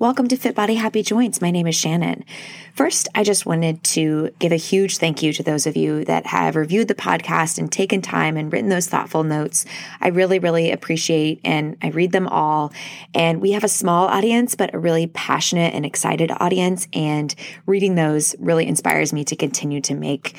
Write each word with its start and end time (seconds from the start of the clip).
Welcome 0.00 0.28
to 0.28 0.36
Fit 0.38 0.54
Body 0.54 0.76
Happy 0.76 1.02
Joints. 1.02 1.42
My 1.42 1.50
name 1.50 1.66
is 1.66 1.74
Shannon. 1.74 2.24
First, 2.72 3.10
I 3.14 3.22
just 3.22 3.44
wanted 3.44 3.84
to 3.84 4.30
give 4.38 4.50
a 4.50 4.56
huge 4.56 4.96
thank 4.96 5.22
you 5.22 5.30
to 5.34 5.42
those 5.42 5.66
of 5.66 5.76
you 5.76 6.06
that 6.06 6.24
have 6.24 6.56
reviewed 6.56 6.88
the 6.88 6.94
podcast 6.94 7.58
and 7.58 7.70
taken 7.70 8.00
time 8.00 8.38
and 8.38 8.50
written 8.50 8.70
those 8.70 8.88
thoughtful 8.88 9.24
notes. 9.24 9.66
I 10.00 10.08
really, 10.08 10.38
really 10.38 10.70
appreciate 10.70 11.42
and 11.44 11.76
I 11.82 11.88
read 11.88 12.12
them 12.12 12.28
all. 12.28 12.72
And 13.14 13.42
we 13.42 13.50
have 13.50 13.62
a 13.62 13.68
small 13.68 14.08
audience, 14.08 14.54
but 14.54 14.72
a 14.72 14.78
really 14.78 15.06
passionate 15.06 15.74
and 15.74 15.84
excited 15.84 16.32
audience. 16.40 16.88
And 16.94 17.34
reading 17.66 17.94
those 17.94 18.34
really 18.38 18.66
inspires 18.66 19.12
me 19.12 19.24
to 19.24 19.36
continue 19.36 19.82
to 19.82 19.94
make 19.94 20.34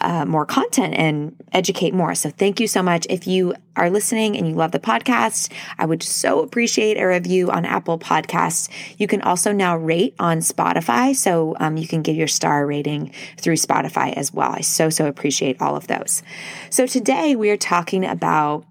uh, 0.00 0.24
more 0.24 0.46
content 0.46 0.94
and 0.94 1.36
educate 1.52 1.94
more. 1.94 2.14
So 2.14 2.30
thank 2.30 2.60
you 2.60 2.66
so 2.66 2.82
much. 2.82 3.06
If 3.08 3.26
you 3.26 3.54
are 3.76 3.90
listening 3.90 4.36
and 4.36 4.48
you 4.48 4.54
love 4.54 4.72
the 4.72 4.78
podcast, 4.78 5.52
I 5.78 5.86
would 5.86 6.02
so 6.02 6.40
appreciate 6.40 6.96
a 6.96 7.06
review 7.06 7.50
on 7.50 7.64
Apple 7.64 7.98
Podcasts. 7.98 8.68
You 8.98 9.06
can 9.06 9.22
also 9.22 9.52
now 9.52 9.76
rate 9.76 10.14
on 10.18 10.38
Spotify. 10.38 11.14
So 11.14 11.56
um, 11.60 11.76
you 11.76 11.86
can 11.86 12.02
give 12.02 12.16
your 12.16 12.28
star 12.28 12.66
rating 12.66 13.12
through 13.36 13.56
Spotify 13.56 14.12
as 14.14 14.32
well. 14.32 14.52
I 14.52 14.60
so, 14.60 14.90
so 14.90 15.06
appreciate 15.06 15.60
all 15.60 15.76
of 15.76 15.86
those. 15.86 16.22
So 16.70 16.86
today 16.86 17.36
we 17.36 17.50
are 17.50 17.56
talking 17.56 18.04
about 18.04 18.64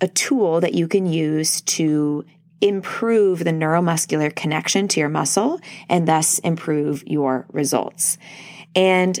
a 0.00 0.08
tool 0.08 0.60
that 0.60 0.74
you 0.74 0.88
can 0.88 1.06
use 1.06 1.60
to 1.62 2.24
improve 2.60 3.40
the 3.40 3.50
neuromuscular 3.50 4.34
connection 4.34 4.88
to 4.88 5.00
your 5.00 5.08
muscle 5.08 5.60
and 5.88 6.06
thus 6.06 6.38
improve 6.40 7.02
your 7.06 7.46
results. 7.52 8.18
And 8.74 9.18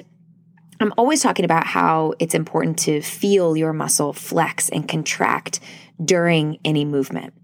I'm 0.80 0.94
always 0.96 1.22
talking 1.22 1.44
about 1.44 1.66
how 1.66 2.14
it's 2.18 2.34
important 2.34 2.78
to 2.80 3.02
feel 3.02 3.54
your 3.54 3.74
muscle 3.74 4.14
flex 4.14 4.70
and 4.70 4.88
contract 4.88 5.60
during 6.02 6.58
any 6.64 6.86
movement. 6.86 7.34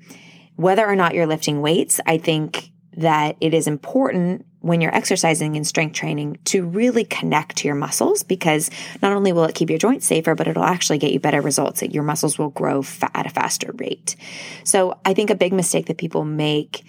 Whether 0.56 0.86
or 0.86 0.96
not 0.96 1.14
you're 1.14 1.26
lifting 1.26 1.60
weights, 1.60 2.00
I 2.06 2.16
think 2.16 2.70
that 2.96 3.36
it 3.42 3.52
is 3.52 3.66
important 3.66 4.46
when 4.60 4.80
you're 4.80 4.94
exercising 4.94 5.54
and 5.54 5.66
strength 5.66 5.92
training 5.92 6.38
to 6.46 6.64
really 6.64 7.04
connect 7.04 7.56
to 7.58 7.68
your 7.68 7.74
muscles 7.74 8.22
because 8.22 8.70
not 9.02 9.12
only 9.12 9.34
will 9.34 9.44
it 9.44 9.54
keep 9.54 9.68
your 9.68 9.78
joints 9.78 10.06
safer, 10.06 10.34
but 10.34 10.48
it'll 10.48 10.64
actually 10.64 10.96
get 10.96 11.12
you 11.12 11.20
better 11.20 11.42
results. 11.42 11.82
Your 11.82 12.02
muscles 12.02 12.38
will 12.38 12.48
grow 12.48 12.82
at 13.14 13.26
a 13.26 13.30
faster 13.30 13.70
rate. 13.74 14.16
So 14.64 14.98
I 15.04 15.12
think 15.12 15.28
a 15.28 15.34
big 15.34 15.52
mistake 15.52 15.86
that 15.86 15.98
people 15.98 16.24
make 16.24 16.84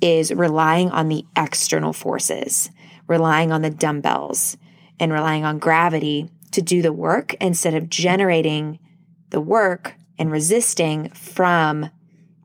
is 0.00 0.32
relying 0.32 0.90
on 0.90 1.08
the 1.08 1.26
external 1.36 1.92
forces, 1.92 2.70
relying 3.06 3.52
on 3.52 3.60
the 3.60 3.70
dumbbells, 3.70 4.56
and 5.00 5.12
relying 5.12 5.44
on 5.44 5.58
gravity 5.58 6.30
to 6.52 6.62
do 6.62 6.82
the 6.82 6.92
work 6.92 7.34
instead 7.40 7.74
of 7.74 7.88
generating 7.88 8.78
the 9.30 9.40
work 9.40 9.94
and 10.18 10.30
resisting 10.30 11.08
from 11.10 11.90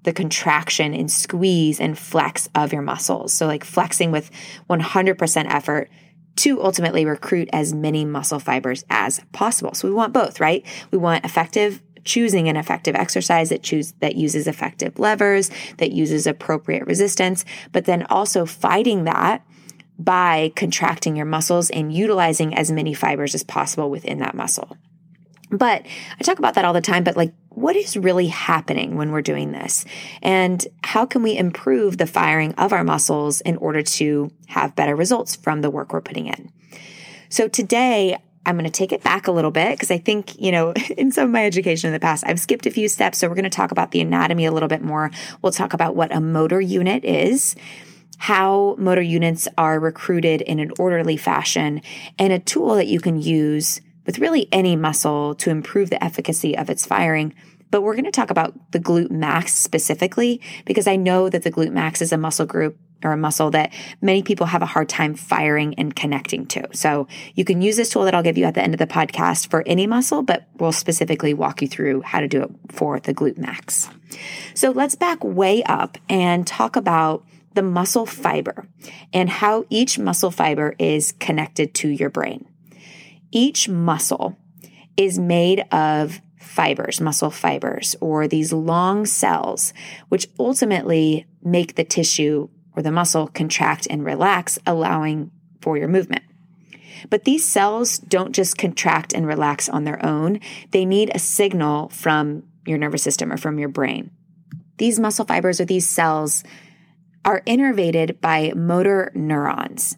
the 0.04 0.14
contraction 0.14 0.94
and 0.94 1.12
squeeze 1.12 1.80
and 1.80 1.98
flex 1.98 2.48
of 2.56 2.72
your 2.72 2.82
muscles. 2.82 3.34
So, 3.34 3.48
like 3.48 3.64
flexing 3.64 4.12
with 4.12 4.32
100% 4.70 5.54
effort 5.54 5.90
to 6.38 6.62
ultimately 6.64 7.06
recruit 7.06 7.50
as 7.52 7.74
many 7.74 8.06
muscle 8.06 8.40
fibers 8.40 8.86
as 8.90 9.20
possible. 9.34 9.74
So, 9.74 9.88
we 9.88 9.94
want 9.94 10.14
both, 10.14 10.40
right? 10.40 10.66
We 10.92 10.98
want 10.98 11.26
effective 11.26 11.82
choosing 12.04 12.48
an 12.48 12.56
effective 12.56 12.96
exercise 12.96 13.50
that 13.50 13.64
choose 13.64 13.94
that 13.94 14.16
uses 14.16 14.48
effective 14.48 15.00
levers, 15.00 15.50
that 15.78 15.92
uses 15.92 16.28
appropriate 16.28 16.86
resistance, 16.86 17.44
but 17.72 17.86
then 17.86 18.06
also 18.10 18.46
fighting 18.46 19.06
that 19.06 19.44
by 19.98 20.52
contracting 20.56 21.16
your 21.16 21.26
muscles 21.26 21.70
and 21.70 21.94
utilizing 21.94 22.56
as 22.56 22.72
many 22.72 22.94
fibers 22.94 23.34
as 23.34 23.44
possible 23.44 23.90
within 23.90 24.20
that 24.20 24.36
muscle. 24.36 24.78
But 25.52 25.86
I 26.20 26.24
talk 26.24 26.40
about 26.40 26.56
that 26.56 26.66
all 26.66 26.74
the 26.74 26.82
time, 26.82 27.04
but 27.04 27.16
like, 27.16 27.34
what 27.50 27.76
is 27.76 27.96
really 27.96 28.28
happening 28.28 28.96
when 28.96 29.12
we're 29.12 29.22
doing 29.22 29.52
this? 29.52 29.86
And 30.22 30.66
how 30.84 31.06
can 31.06 31.24
we 31.24 31.38
improve 31.38 31.98
the 31.98 32.08
firing 32.08 32.54
of 32.56 32.74
our 32.74 32.84
muscles 32.84 33.42
in 33.42 33.56
order 33.58 33.82
to 33.82 34.32
have 34.48 34.76
better 34.76 34.96
results 34.96 35.36
from 35.36 35.62
the 35.62 35.70
work 35.70 35.94
we're 35.94 36.02
putting 36.02 36.28
in? 36.28 36.52
So 37.30 37.48
today, 37.48 38.18
I'm 38.46 38.56
going 38.56 38.66
to 38.66 38.72
take 38.72 38.92
it 38.92 39.04
back 39.04 39.28
a 39.28 39.32
little 39.32 39.52
bit 39.52 39.72
because 39.72 39.90
I 39.90 39.98
think, 39.98 40.40
you 40.40 40.52
know, 40.52 40.74
in 40.98 41.12
some 41.12 41.26
of 41.26 41.32
my 41.32 41.46
education 41.46 41.88
in 41.88 41.94
the 41.94 42.00
past, 42.00 42.24
I've 42.28 42.40
skipped 42.40 42.66
a 42.66 42.72
few 42.72 42.90
steps. 42.90 43.18
So 43.18 43.28
we're 43.28 43.36
going 43.36 43.44
to 43.44 43.50
talk 43.50 43.72
about 43.72 43.92
the 43.92 44.02
anatomy 44.02 44.46
a 44.46 44.52
little 44.52 44.70
bit 44.70 44.82
more. 44.82 45.12
We'll 45.42 45.52
talk 45.52 45.74
about 45.74 45.96
what 45.96 46.14
a 46.14 46.20
motor 46.20 46.60
unit 46.62 47.06
is 47.06 47.56
how 48.18 48.76
motor 48.78 49.02
units 49.02 49.48
are 49.58 49.80
recruited 49.80 50.42
in 50.42 50.60
an 50.60 50.72
orderly 50.80 51.18
fashion, 51.18 51.82
and 52.18 52.34
a 52.34 52.40
tool 52.40 52.76
that 52.76 52.88
you 52.88 53.00
can 53.00 53.22
use 53.22 53.82
with 54.06 54.20
really 54.20 54.48
any 54.52 54.76
muscle 54.76 55.36
to 55.36 55.50
improve 55.50 55.90
the 55.90 56.04
efficacy 56.04 56.58
of 56.58 56.70
its 56.70 56.86
firing. 56.86 57.34
But 57.72 57.82
we're 57.82 57.96
going 57.96 58.06
to 58.06 58.12
talk 58.12 58.30
about 58.30 58.72
the 58.72 58.80
glute 58.80 59.12
max 59.12 59.54
specifically 59.54 60.40
because 60.66 60.88
I 60.88 60.96
know 60.96 61.30
that 61.30 61.44
the 61.44 61.52
glute 61.52 61.72
max 61.72 62.02
is 62.02 62.14
a 62.14 62.18
muscle 62.18 62.46
group 62.46 62.78
or 63.04 63.12
a 63.12 63.18
muscle 63.18 63.52
that 63.52 63.74
many 64.02 64.24
people 64.24 64.46
have 64.48 64.62
a 64.62 64.68
hard 64.68 64.88
time 64.88 65.16
firing 65.16 65.76
and 65.76 65.96
connecting 65.96 66.46
to. 66.48 66.68
So 66.74 67.08
you 67.34 67.44
can 67.44 67.62
use 67.62 67.76
this 67.76 67.90
tool 67.90 68.06
that 68.06 68.16
I'll 68.16 68.24
give 68.24 68.38
you 68.38 68.46
at 68.46 68.54
the 68.54 68.62
end 68.62 68.74
of 68.74 68.80
the 68.80 68.88
podcast 68.88 69.50
for 69.50 69.64
any 69.66 69.88
muscle, 69.88 70.22
but 70.22 70.48
we'll 70.58 70.72
specifically 70.72 71.34
walk 71.34 71.62
you 71.62 71.68
through 71.68 72.02
how 72.02 72.22
to 72.22 72.28
do 72.28 72.44
it 72.44 72.52
for 72.70 73.00
the 73.00 73.14
glute 73.14 73.38
max. 73.38 73.90
So 74.54 74.72
let's 74.72 74.96
back 74.96 75.24
way 75.24 75.62
up 75.64 75.98
and 76.08 76.48
talk 76.48 76.76
about 76.76 77.26
the 77.56 77.64
muscle 77.64 78.06
fiber 78.06 78.68
and 79.14 79.30
how 79.30 79.66
each 79.70 79.98
muscle 79.98 80.32
fiber 80.32 80.76
is 80.78 81.14
connected 81.14 81.74
to 81.74 81.90
your 81.90 82.10
brain. 82.10 82.46
Each 83.32 83.68
muscle 83.68 84.38
is 84.98 85.18
made 85.18 85.62
of 85.72 86.22
fibers, 86.40 87.02
muscle 87.02 87.32
fibers, 87.32 87.96
or 88.00 88.28
these 88.28 88.54
long 88.54 89.06
cells, 89.06 89.74
which 90.10 90.28
ultimately 90.40 91.26
make 91.44 91.76
the 91.76 91.84
tissue 91.84 92.50
or 92.76 92.84
the 92.84 92.92
muscle 92.92 93.28
contract 93.28 93.88
and 93.90 94.06
relax, 94.06 94.60
allowing 94.66 95.32
for 95.62 95.78
your 95.78 95.88
movement. 95.88 96.24
But 97.10 97.24
these 97.24 97.46
cells 97.46 97.98
don't 97.98 98.34
just 98.34 98.58
contract 98.58 99.14
and 99.14 99.28
relax 99.28 99.70
on 99.70 99.84
their 99.84 100.04
own, 100.06 100.40
they 100.72 100.86
need 100.86 101.12
a 101.14 101.20
signal 101.20 101.90
from 101.90 102.44
your 102.66 102.78
nervous 102.78 103.04
system 103.04 103.32
or 103.32 103.38
from 103.38 103.60
your 103.60 103.70
brain. 103.70 104.12
These 104.78 105.00
muscle 105.00 105.26
fibers 105.26 105.62
or 105.62 105.66
these 105.66 105.88
cells 105.88 106.44
are 107.26 107.42
innervated 107.42 108.22
by 108.22 108.54
motor 108.56 109.12
neurons. 109.16 109.98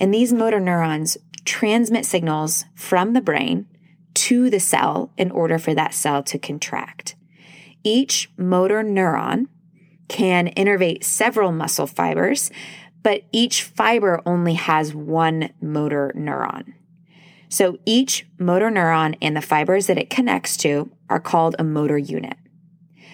And 0.00 0.14
these 0.14 0.32
motor 0.32 0.60
neurons 0.60 1.18
transmit 1.44 2.06
signals 2.06 2.64
from 2.74 3.12
the 3.12 3.20
brain 3.20 3.66
to 4.14 4.48
the 4.48 4.60
cell 4.60 5.12
in 5.16 5.30
order 5.30 5.58
for 5.58 5.74
that 5.74 5.92
cell 5.92 6.22
to 6.22 6.38
contract. 6.38 7.16
Each 7.84 8.30
motor 8.36 8.82
neuron 8.82 9.48
can 10.08 10.48
innervate 10.54 11.04
several 11.04 11.52
muscle 11.52 11.86
fibers, 11.86 12.50
but 13.02 13.22
each 13.32 13.62
fiber 13.62 14.20
only 14.24 14.54
has 14.54 14.94
one 14.94 15.50
motor 15.60 16.12
neuron. 16.16 16.74
So 17.48 17.78
each 17.86 18.26
motor 18.38 18.70
neuron 18.70 19.16
and 19.22 19.36
the 19.36 19.40
fibers 19.40 19.86
that 19.86 19.98
it 19.98 20.10
connects 20.10 20.56
to 20.58 20.90
are 21.08 21.20
called 21.20 21.56
a 21.58 21.64
motor 21.64 21.98
unit. 21.98 22.36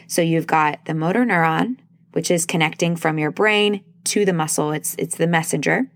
So 0.07 0.23
you've 0.23 0.47
got 0.47 0.85
the 0.87 0.95
motor 0.95 1.25
neuron, 1.25 1.77
which 2.15 2.31
is 2.31 2.47
connecting 2.47 2.95
from 2.95 3.19
your 3.19 3.31
brain 3.31 3.85
to 4.05 4.25
the 4.25 4.33
muscle. 4.33 4.71
It's, 4.71 4.95
it's 4.99 5.17
the 5.17 5.27
messenger. 5.27 5.91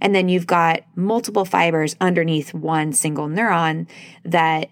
And 0.00 0.14
then 0.14 0.28
you've 0.28 0.46
got 0.46 0.80
multiple 0.94 1.46
fibers 1.46 1.96
underneath 2.00 2.52
one 2.52 2.92
single 2.92 3.28
neuron 3.28 3.88
that 4.24 4.68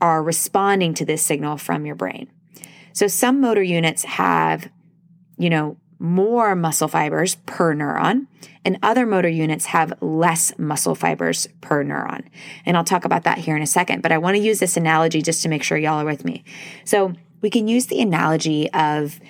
are 0.00 0.22
responding 0.22 0.94
to 0.94 1.04
this 1.04 1.22
signal 1.22 1.58
from 1.58 1.84
your 1.84 1.94
brain. 1.94 2.30
So 2.94 3.06
some 3.06 3.40
motor 3.40 3.62
units 3.62 4.04
have, 4.04 4.70
you 5.36 5.50
know, 5.50 5.76
more 5.98 6.56
muscle 6.56 6.88
fibers 6.88 7.36
per 7.46 7.74
neuron, 7.74 8.26
and 8.64 8.78
other 8.82 9.06
motor 9.06 9.28
units 9.28 9.66
have 9.66 9.92
less 10.00 10.56
muscle 10.58 10.94
fibers 10.94 11.46
per 11.60 11.84
neuron. 11.84 12.24
And 12.64 12.76
I'll 12.76 12.84
talk 12.84 13.04
about 13.04 13.24
that 13.24 13.38
here 13.38 13.54
in 13.54 13.62
a 13.62 13.66
second, 13.66 14.02
but 14.02 14.12
I 14.12 14.18
want 14.18 14.36
to 14.36 14.42
use 14.42 14.58
this 14.58 14.76
analogy 14.76 15.22
just 15.22 15.42
to 15.42 15.48
make 15.48 15.62
sure 15.62 15.78
y'all 15.78 16.00
are 16.00 16.04
with 16.04 16.24
me. 16.24 16.42
So 16.84 17.12
we 17.40 17.50
can 17.50 17.68
use 17.68 17.86
the 17.86 18.00
analogy 18.00 18.70
of 18.72 19.20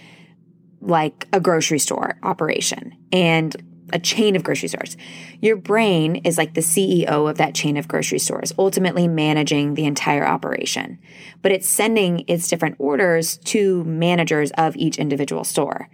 like 0.82 1.26
a 1.32 1.40
grocery 1.40 1.78
store 1.78 2.18
operation 2.22 2.96
and 3.12 3.56
a 3.92 3.98
chain 3.98 4.36
of 4.36 4.42
grocery 4.42 4.68
stores. 4.68 4.96
Your 5.40 5.56
brain 5.56 6.16
is 6.16 6.38
like 6.38 6.54
the 6.54 6.60
CEO 6.60 7.28
of 7.28 7.36
that 7.38 7.54
chain 7.54 7.76
of 7.76 7.88
grocery 7.88 8.18
stores, 8.18 8.52
ultimately 8.58 9.06
managing 9.06 9.74
the 9.74 9.84
entire 9.84 10.26
operation. 10.26 10.98
But 11.42 11.52
it's 11.52 11.68
sending 11.68 12.24
its 12.26 12.48
different 12.48 12.76
orders 12.78 13.36
to 13.38 13.84
managers 13.84 14.50
of 14.52 14.76
each 14.76 14.98
individual 14.98 15.44
store. 15.44 15.88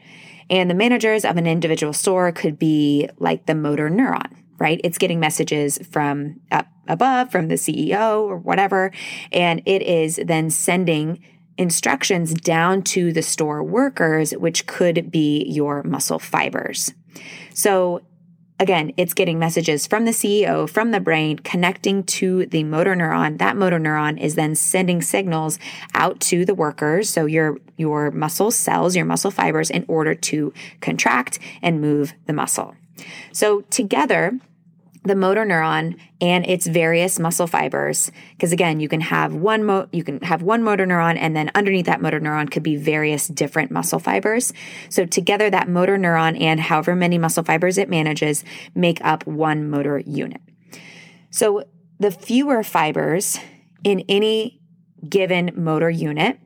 And 0.50 0.70
the 0.70 0.74
managers 0.74 1.24
of 1.24 1.36
an 1.36 1.46
individual 1.46 1.92
store 1.92 2.32
could 2.32 2.58
be 2.58 3.08
like 3.18 3.46
the 3.46 3.54
motor 3.54 3.90
neuron, 3.90 4.36
right? 4.58 4.80
It's 4.84 4.98
getting 4.98 5.20
messages 5.20 5.78
from 5.90 6.40
up 6.50 6.68
above, 6.86 7.30
from 7.30 7.48
the 7.48 7.56
CEO 7.56 8.22
or 8.22 8.38
whatever. 8.38 8.92
And 9.32 9.60
it 9.66 9.82
is 9.82 10.18
then 10.24 10.50
sending 10.50 11.22
instructions 11.58 12.32
down 12.32 12.82
to 12.82 13.12
the 13.12 13.22
store 13.22 13.62
workers, 13.62 14.32
which 14.32 14.66
could 14.66 15.10
be 15.10 15.44
your 15.48 15.82
muscle 15.82 16.18
fibers. 16.18 16.94
So 17.52 18.02
again, 18.60 18.92
it's 18.96 19.14
getting 19.14 19.38
messages 19.38 19.86
from 19.86 20.04
the 20.04 20.12
CEO, 20.12 20.68
from 20.68 20.90
the 20.90 21.00
brain, 21.00 21.38
connecting 21.38 22.04
to 22.04 22.46
the 22.46 22.64
motor 22.64 22.94
neuron. 22.94 23.38
That 23.38 23.56
motor 23.56 23.78
neuron 23.78 24.20
is 24.20 24.34
then 24.34 24.54
sending 24.54 25.02
signals 25.02 25.58
out 25.94 26.20
to 26.20 26.44
the 26.44 26.54
workers, 26.54 27.08
so 27.08 27.26
your 27.26 27.58
your 27.76 28.10
muscle 28.10 28.50
cells, 28.50 28.96
your 28.96 29.04
muscle 29.04 29.30
fibers 29.30 29.70
in 29.70 29.84
order 29.88 30.14
to 30.14 30.52
contract 30.80 31.38
and 31.62 31.80
move 31.80 32.14
the 32.26 32.32
muscle. 32.32 32.74
So 33.32 33.60
together, 33.62 34.38
the 35.04 35.14
motor 35.14 35.44
neuron 35.44 35.98
and 36.20 36.46
its 36.46 36.66
various 36.66 37.18
muscle 37.18 37.46
fibers 37.46 38.10
because 38.32 38.52
again 38.52 38.80
you 38.80 38.88
can 38.88 39.00
have 39.00 39.34
one 39.34 39.64
mo- 39.64 39.88
you 39.92 40.02
can 40.02 40.20
have 40.20 40.42
one 40.42 40.62
motor 40.62 40.86
neuron 40.86 41.16
and 41.18 41.36
then 41.36 41.50
underneath 41.54 41.86
that 41.86 42.00
motor 42.00 42.20
neuron 42.20 42.50
could 42.50 42.62
be 42.62 42.76
various 42.76 43.28
different 43.28 43.70
muscle 43.70 43.98
fibers. 43.98 44.52
So 44.88 45.06
together 45.06 45.50
that 45.50 45.68
motor 45.68 45.96
neuron 45.96 46.40
and 46.40 46.60
however 46.60 46.94
many 46.94 47.18
muscle 47.18 47.44
fibers 47.44 47.78
it 47.78 47.88
manages 47.88 48.44
make 48.74 49.02
up 49.04 49.26
one 49.26 49.68
motor 49.68 49.98
unit. 49.98 50.40
So 51.30 51.64
the 51.98 52.10
fewer 52.10 52.62
fibers 52.62 53.38
in 53.84 54.04
any 54.08 54.60
given 55.08 55.52
motor 55.54 55.90
unit 55.90 56.40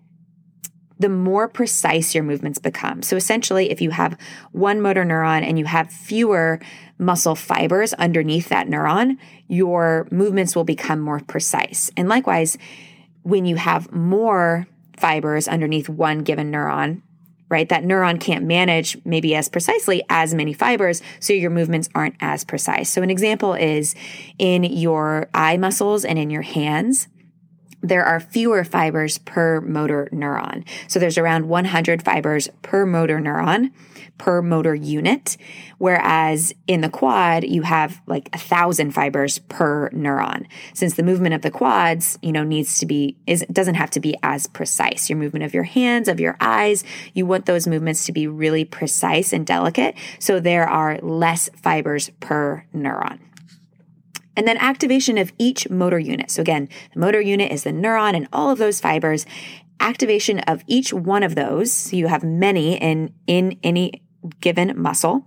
the 1.02 1.08
more 1.08 1.48
precise 1.48 2.14
your 2.14 2.22
movements 2.22 2.60
become. 2.60 3.02
So 3.02 3.16
essentially, 3.16 3.70
if 3.70 3.80
you 3.80 3.90
have 3.90 4.16
one 4.52 4.80
motor 4.80 5.04
neuron 5.04 5.42
and 5.42 5.58
you 5.58 5.64
have 5.64 5.90
fewer 5.90 6.60
muscle 6.96 7.34
fibers 7.34 7.92
underneath 7.94 8.48
that 8.50 8.68
neuron, 8.68 9.18
your 9.48 10.06
movements 10.12 10.54
will 10.54 10.62
become 10.62 11.00
more 11.00 11.18
precise. 11.18 11.90
And 11.96 12.08
likewise, 12.08 12.56
when 13.24 13.44
you 13.44 13.56
have 13.56 13.92
more 13.92 14.68
fibers 14.96 15.48
underneath 15.48 15.88
one 15.88 16.20
given 16.20 16.52
neuron, 16.52 17.02
right, 17.48 17.68
that 17.68 17.82
neuron 17.82 18.20
can't 18.20 18.44
manage 18.44 18.96
maybe 19.04 19.34
as 19.34 19.48
precisely 19.48 20.04
as 20.08 20.32
many 20.32 20.52
fibers, 20.52 21.02
so 21.18 21.32
your 21.32 21.50
movements 21.50 21.88
aren't 21.96 22.14
as 22.20 22.44
precise. 22.44 22.88
So, 22.88 23.02
an 23.02 23.10
example 23.10 23.54
is 23.54 23.96
in 24.38 24.62
your 24.62 25.28
eye 25.34 25.56
muscles 25.56 26.04
and 26.04 26.16
in 26.16 26.30
your 26.30 26.42
hands 26.42 27.08
there 27.82 28.04
are 28.04 28.20
fewer 28.20 28.64
fibers 28.64 29.18
per 29.18 29.60
motor 29.60 30.08
neuron. 30.12 30.64
So 30.88 30.98
there's 30.98 31.18
around 31.18 31.48
100 31.48 32.02
fibers 32.02 32.48
per 32.62 32.86
motor 32.86 33.18
neuron 33.18 33.72
per 34.18 34.40
motor 34.40 34.74
unit. 34.74 35.36
Whereas 35.78 36.54
in 36.68 36.80
the 36.80 36.88
quad, 36.88 37.42
you 37.44 37.62
have 37.62 38.00
like 38.06 38.28
a 38.32 38.38
thousand 38.38 38.92
fibers 38.92 39.38
per 39.40 39.90
neuron. 39.90 40.46
Since 40.74 40.94
the 40.94 41.02
movement 41.02 41.34
of 41.34 41.42
the 41.42 41.50
quads, 41.50 42.18
you 42.22 42.30
know, 42.30 42.44
needs 42.44 42.78
to 42.78 42.86
be, 42.86 43.16
is, 43.26 43.44
doesn't 43.50 43.74
have 43.74 43.90
to 43.90 44.00
be 44.00 44.16
as 44.22 44.46
precise. 44.46 45.10
Your 45.10 45.18
movement 45.18 45.44
of 45.44 45.54
your 45.54 45.64
hands, 45.64 46.06
of 46.06 46.20
your 46.20 46.36
eyes, 46.40 46.84
you 47.14 47.26
want 47.26 47.46
those 47.46 47.66
movements 47.66 48.06
to 48.06 48.12
be 48.12 48.28
really 48.28 48.64
precise 48.64 49.32
and 49.32 49.44
delicate. 49.44 49.96
So 50.20 50.38
there 50.38 50.68
are 50.68 50.98
less 50.98 51.50
fibers 51.56 52.10
per 52.20 52.64
neuron. 52.72 53.18
And 54.36 54.48
then 54.48 54.56
activation 54.56 55.18
of 55.18 55.32
each 55.38 55.68
motor 55.68 55.98
unit. 55.98 56.30
So 56.30 56.40
again, 56.42 56.68
the 56.94 57.00
motor 57.00 57.20
unit 57.20 57.52
is 57.52 57.64
the 57.64 57.70
neuron 57.70 58.16
and 58.16 58.28
all 58.32 58.50
of 58.50 58.58
those 58.58 58.80
fibers. 58.80 59.26
Activation 59.78 60.38
of 60.40 60.62
each 60.66 60.92
one 60.92 61.22
of 61.22 61.34
those, 61.34 61.72
so 61.72 61.96
you 61.96 62.06
have 62.06 62.22
many 62.22 62.76
in, 62.76 63.12
in 63.26 63.58
any 63.62 64.02
given 64.40 64.80
muscle, 64.80 65.26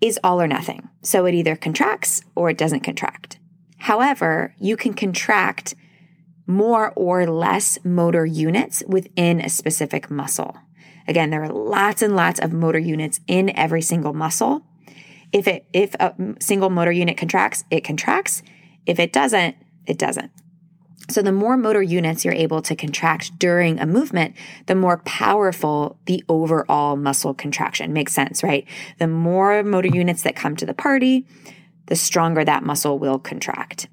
is 0.00 0.18
all 0.22 0.40
or 0.40 0.46
nothing. 0.46 0.88
So 1.02 1.26
it 1.26 1.34
either 1.34 1.56
contracts 1.56 2.22
or 2.34 2.50
it 2.50 2.58
doesn't 2.58 2.80
contract. 2.80 3.38
However, 3.78 4.54
you 4.60 4.76
can 4.76 4.94
contract 4.94 5.74
more 6.46 6.92
or 6.94 7.26
less 7.26 7.78
motor 7.84 8.26
units 8.26 8.82
within 8.86 9.40
a 9.40 9.48
specific 9.48 10.10
muscle. 10.10 10.56
Again, 11.08 11.30
there 11.30 11.42
are 11.42 11.52
lots 11.52 12.02
and 12.02 12.14
lots 12.14 12.38
of 12.38 12.52
motor 12.52 12.78
units 12.78 13.20
in 13.26 13.56
every 13.56 13.82
single 13.82 14.12
muscle. 14.12 14.62
If 15.32 15.48
it 15.48 15.66
if 15.72 15.94
a 15.94 16.14
single 16.40 16.70
motor 16.70 16.92
unit 16.92 17.16
contracts, 17.16 17.64
it 17.70 17.82
contracts. 17.82 18.42
If 18.86 18.98
it 18.98 19.12
doesn't, 19.12 19.56
it 19.86 19.98
doesn't. 19.98 20.30
So 21.10 21.20
the 21.20 21.32
more 21.32 21.56
motor 21.56 21.82
units 21.82 22.24
you're 22.24 22.34
able 22.34 22.62
to 22.62 22.76
contract 22.76 23.38
during 23.38 23.78
a 23.80 23.86
movement, 23.86 24.36
the 24.66 24.74
more 24.74 24.98
powerful 24.98 25.98
the 26.06 26.24
overall 26.28 26.96
muscle 26.96 27.34
contraction. 27.34 27.92
Makes 27.92 28.12
sense, 28.12 28.42
right? 28.42 28.66
The 28.98 29.08
more 29.08 29.62
motor 29.62 29.88
units 29.88 30.22
that 30.22 30.36
come 30.36 30.54
to 30.56 30.66
the 30.66 30.74
party, 30.74 31.26
the 31.86 31.96
stronger 31.96 32.44
that 32.44 32.62
muscle 32.62 32.98
will 32.98 33.18
contract. 33.18 33.88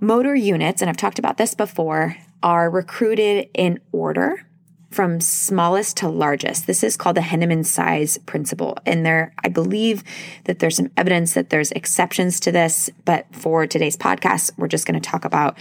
Motor 0.00 0.36
units, 0.36 0.80
and 0.80 0.88
I've 0.88 0.96
talked 0.96 1.18
about 1.18 1.36
this 1.36 1.54
before, 1.54 2.16
are 2.42 2.70
recruited 2.70 3.48
in 3.52 3.80
order 3.90 4.47
from 4.90 5.20
smallest 5.20 5.98
to 5.98 6.08
largest. 6.08 6.66
This 6.66 6.82
is 6.82 6.96
called 6.96 7.16
the 7.16 7.22
Henneman 7.22 7.64
size 7.64 8.18
principle. 8.18 8.78
And 8.86 9.04
there, 9.04 9.34
I 9.44 9.48
believe 9.48 10.02
that 10.44 10.58
there's 10.58 10.76
some 10.76 10.90
evidence 10.96 11.34
that 11.34 11.50
there's 11.50 11.72
exceptions 11.72 12.40
to 12.40 12.52
this, 12.52 12.88
but 13.04 13.26
for 13.32 13.66
today's 13.66 13.96
podcast, 13.96 14.52
we're 14.56 14.68
just 14.68 14.86
going 14.86 14.98
to 14.98 15.10
talk 15.10 15.24
about, 15.24 15.58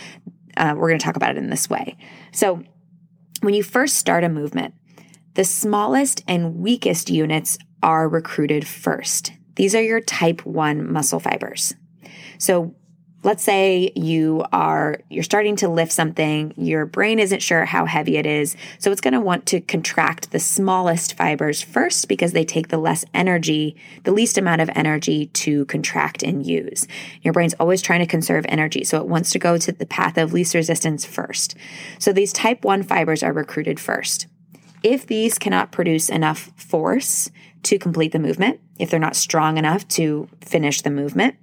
uh, 0.56 0.74
we're 0.78 0.88
going 0.88 1.00
to 1.00 1.06
talk 1.06 1.18
about 1.18 1.32
it 1.32 1.38
in 1.38 1.50
this 1.50 1.70
way. 1.70 1.98
So 2.32 2.64
when 3.42 3.54
you 3.54 3.64
first 3.64 3.98
start 3.98 4.24
a 4.24 4.30
movement, 4.30 4.74
the 5.34 5.44
smallest 5.44 6.24
and 6.28 6.56
weakest 6.56 7.10
units 7.10 7.58
are 7.84 8.10
recruited 8.10 8.66
first. 8.66 9.34
These 9.56 9.76
are 9.76 9.82
your 9.82 10.02
type 10.02 10.46
1 10.46 10.92
muscle 10.92 11.20
fibers. 11.20 11.76
So 12.38 12.76
let's 13.28 13.44
say 13.44 13.92
you 13.94 14.42
are 14.54 15.02
you're 15.10 15.22
starting 15.22 15.58
to 15.58 15.68
lift 15.68 15.92
something 15.92 16.54
your 16.56 16.86
brain 16.86 17.20
isn't 17.20 17.42
sure 17.42 17.66
how 17.66 17.86
heavy 17.86 18.16
it 18.16 18.26
is 18.26 18.56
so 18.80 18.90
it's 18.90 19.02
going 19.02 19.14
to 19.14 19.20
want 19.20 19.46
to 19.46 19.60
contract 19.60 20.32
the 20.32 20.40
smallest 20.40 21.14
fibers 21.18 21.62
first 21.62 22.08
because 22.08 22.32
they 22.32 22.46
take 22.46 22.70
the 22.70 22.78
less 22.78 23.04
energy 23.14 23.76
the 24.06 24.14
least 24.14 24.38
amount 24.38 24.62
of 24.62 24.70
energy 24.74 25.26
to 25.28 25.66
contract 25.66 26.24
and 26.24 26.46
use. 26.46 26.88
Your 27.22 27.34
brain's 27.34 27.54
always 27.56 27.82
trying 27.82 28.00
to 28.00 28.06
conserve 28.06 28.46
energy 28.48 28.86
so 28.86 28.98
it 29.02 29.10
wants 29.10 29.32
to 29.32 29.40
go 29.40 29.58
to 29.58 29.74
the 29.74 29.86
path 29.86 30.18
of 30.18 30.32
least 30.32 30.56
resistance 30.56 31.06
first. 31.06 31.56
So 32.00 32.14
these 32.14 32.32
type 32.32 32.64
1 32.64 32.84
fibers 32.84 33.24
are 33.24 33.34
recruited 33.34 33.78
first. 33.78 34.28
If 34.84 35.06
these 35.06 35.38
cannot 35.38 35.74
produce 35.74 36.08
enough 36.08 36.52
force 36.56 37.30
to 37.64 37.78
complete 37.78 38.14
the 38.14 38.20
movement 38.20 38.62
if 38.80 38.90
they're 38.90 39.00
not 39.00 39.18
strong 39.18 39.58
enough 39.58 39.86
to 39.90 40.30
finish 40.40 40.82
the 40.82 40.90
movement 40.90 41.36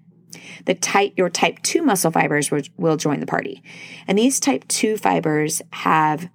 the 0.67 0.75
type 0.75 1.15
your 1.17 1.31
type 1.31 1.63
2 1.63 1.83
muscle 1.83 2.11
fibers 2.11 2.51
will, 2.51 2.63
will 2.77 2.97
join 2.97 3.21
the 3.21 3.27
party. 3.27 3.63
And 4.07 4.19
these 4.19 4.41
type 4.41 4.67
2 4.69 4.97
fibers 4.97 5.63
have 5.71 6.29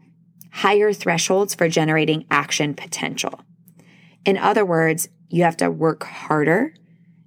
higher 0.51 0.93
thresholds 0.93 1.55
for 1.55 1.67
generating 1.69 2.25
action 2.29 2.73
potential. 2.73 3.41
In 4.25 4.37
other 4.37 4.65
words, 4.65 5.09
you 5.29 5.43
have 5.43 5.57
to 5.57 5.69
work 5.69 6.03
harder 6.03 6.73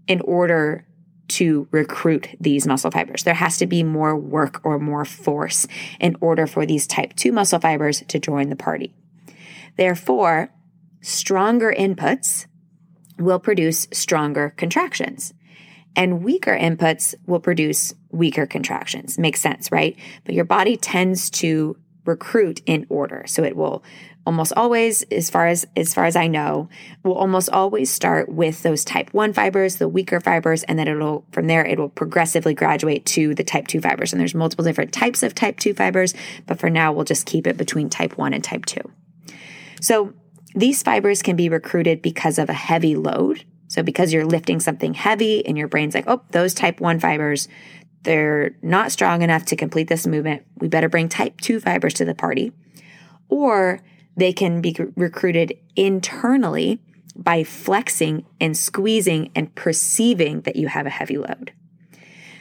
in 0.06 0.20
order 0.22 0.86
to 1.28 1.66
recruit 1.70 2.28
these 2.40 2.66
muscle 2.66 2.90
fibers. 2.90 3.22
There 3.22 3.34
has 3.34 3.56
to 3.58 3.66
be 3.66 3.82
more 3.82 4.16
work 4.16 4.60
or 4.64 4.78
more 4.78 5.04
force 5.04 5.66
in 5.98 6.16
order 6.20 6.46
for 6.46 6.66
these 6.66 6.86
type 6.86 7.14
2 7.14 7.32
muscle 7.32 7.60
fibers 7.60 8.02
to 8.08 8.18
join 8.18 8.50
the 8.50 8.56
party. 8.56 8.94
Therefore, 9.76 10.50
stronger 11.00 11.74
inputs 11.76 12.46
will 13.18 13.38
produce 13.38 13.88
stronger 13.92 14.52
contractions 14.56 15.32
and 15.96 16.22
weaker 16.22 16.56
inputs 16.56 17.14
will 17.26 17.40
produce 17.40 17.94
weaker 18.10 18.46
contractions. 18.46 19.18
Makes 19.18 19.40
sense, 19.40 19.70
right? 19.70 19.96
But 20.24 20.34
your 20.34 20.44
body 20.44 20.76
tends 20.76 21.30
to 21.30 21.76
recruit 22.04 22.60
in 22.66 22.86
order. 22.88 23.24
So 23.26 23.44
it 23.44 23.56
will 23.56 23.82
almost 24.26 24.52
always 24.56 25.02
as 25.04 25.30
far 25.30 25.46
as 25.46 25.66
as 25.76 25.94
far 25.94 26.04
as 26.04 26.16
I 26.16 26.26
know, 26.26 26.68
will 27.02 27.14
almost 27.14 27.50
always 27.50 27.90
start 27.90 28.28
with 28.28 28.62
those 28.62 28.84
type 28.84 29.12
1 29.12 29.32
fibers, 29.32 29.76
the 29.76 29.88
weaker 29.88 30.20
fibers 30.20 30.62
and 30.64 30.78
then 30.78 30.88
it'll 30.88 31.24
from 31.32 31.46
there 31.46 31.64
it 31.64 31.78
will 31.78 31.88
progressively 31.88 32.54
graduate 32.54 33.04
to 33.06 33.34
the 33.34 33.44
type 33.44 33.66
2 33.66 33.80
fibers. 33.80 34.12
And 34.12 34.20
there's 34.20 34.34
multiple 34.34 34.64
different 34.64 34.92
types 34.92 35.22
of 35.22 35.34
type 35.34 35.58
2 35.58 35.74
fibers, 35.74 36.14
but 36.46 36.58
for 36.58 36.70
now 36.70 36.92
we'll 36.92 37.04
just 37.04 37.26
keep 37.26 37.46
it 37.46 37.56
between 37.56 37.90
type 37.90 38.16
1 38.16 38.32
and 38.32 38.44
type 38.44 38.64
2. 38.66 38.80
So 39.80 40.14
these 40.54 40.82
fibers 40.82 41.22
can 41.22 41.34
be 41.34 41.48
recruited 41.48 42.02
because 42.02 42.38
of 42.38 42.48
a 42.48 42.54
heavy 42.54 42.94
load 42.94 43.44
so 43.72 43.82
because 43.82 44.12
you're 44.12 44.26
lifting 44.26 44.60
something 44.60 44.92
heavy 44.92 45.46
and 45.46 45.56
your 45.56 45.66
brain's 45.66 45.94
like, 45.94 46.04
oh, 46.06 46.20
those 46.32 46.52
type 46.52 46.78
1 46.78 47.00
fibers, 47.00 47.48
they're 48.02 48.54
not 48.60 48.92
strong 48.92 49.22
enough 49.22 49.46
to 49.46 49.56
complete 49.56 49.88
this 49.88 50.06
movement. 50.06 50.42
We 50.58 50.68
better 50.68 50.90
bring 50.90 51.08
type 51.08 51.40
2 51.40 51.58
fibers 51.58 51.94
to 51.94 52.04
the 52.04 52.14
party. 52.14 52.52
Or 53.30 53.80
they 54.14 54.34
can 54.34 54.60
be 54.60 54.76
recruited 54.94 55.54
internally 55.74 56.80
by 57.16 57.44
flexing 57.44 58.26
and 58.38 58.54
squeezing 58.58 59.30
and 59.34 59.54
perceiving 59.54 60.42
that 60.42 60.56
you 60.56 60.68
have 60.68 60.84
a 60.84 60.90
heavy 60.90 61.16
load. 61.16 61.54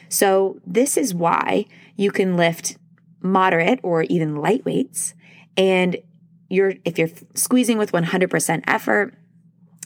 So 0.09 0.59
this 0.67 0.97
is 0.97 1.13
why 1.13 1.65
you 1.95 2.11
can 2.11 2.35
lift 2.35 2.75
moderate 3.21 3.79
or 3.83 4.03
even 4.03 4.35
light 4.35 4.65
weights 4.65 5.13
and 5.55 5.95
you're 6.49 6.73
if 6.83 6.97
you're 6.97 7.09
squeezing 7.35 7.77
with 7.77 7.93
100% 7.93 8.63
effort 8.67 9.13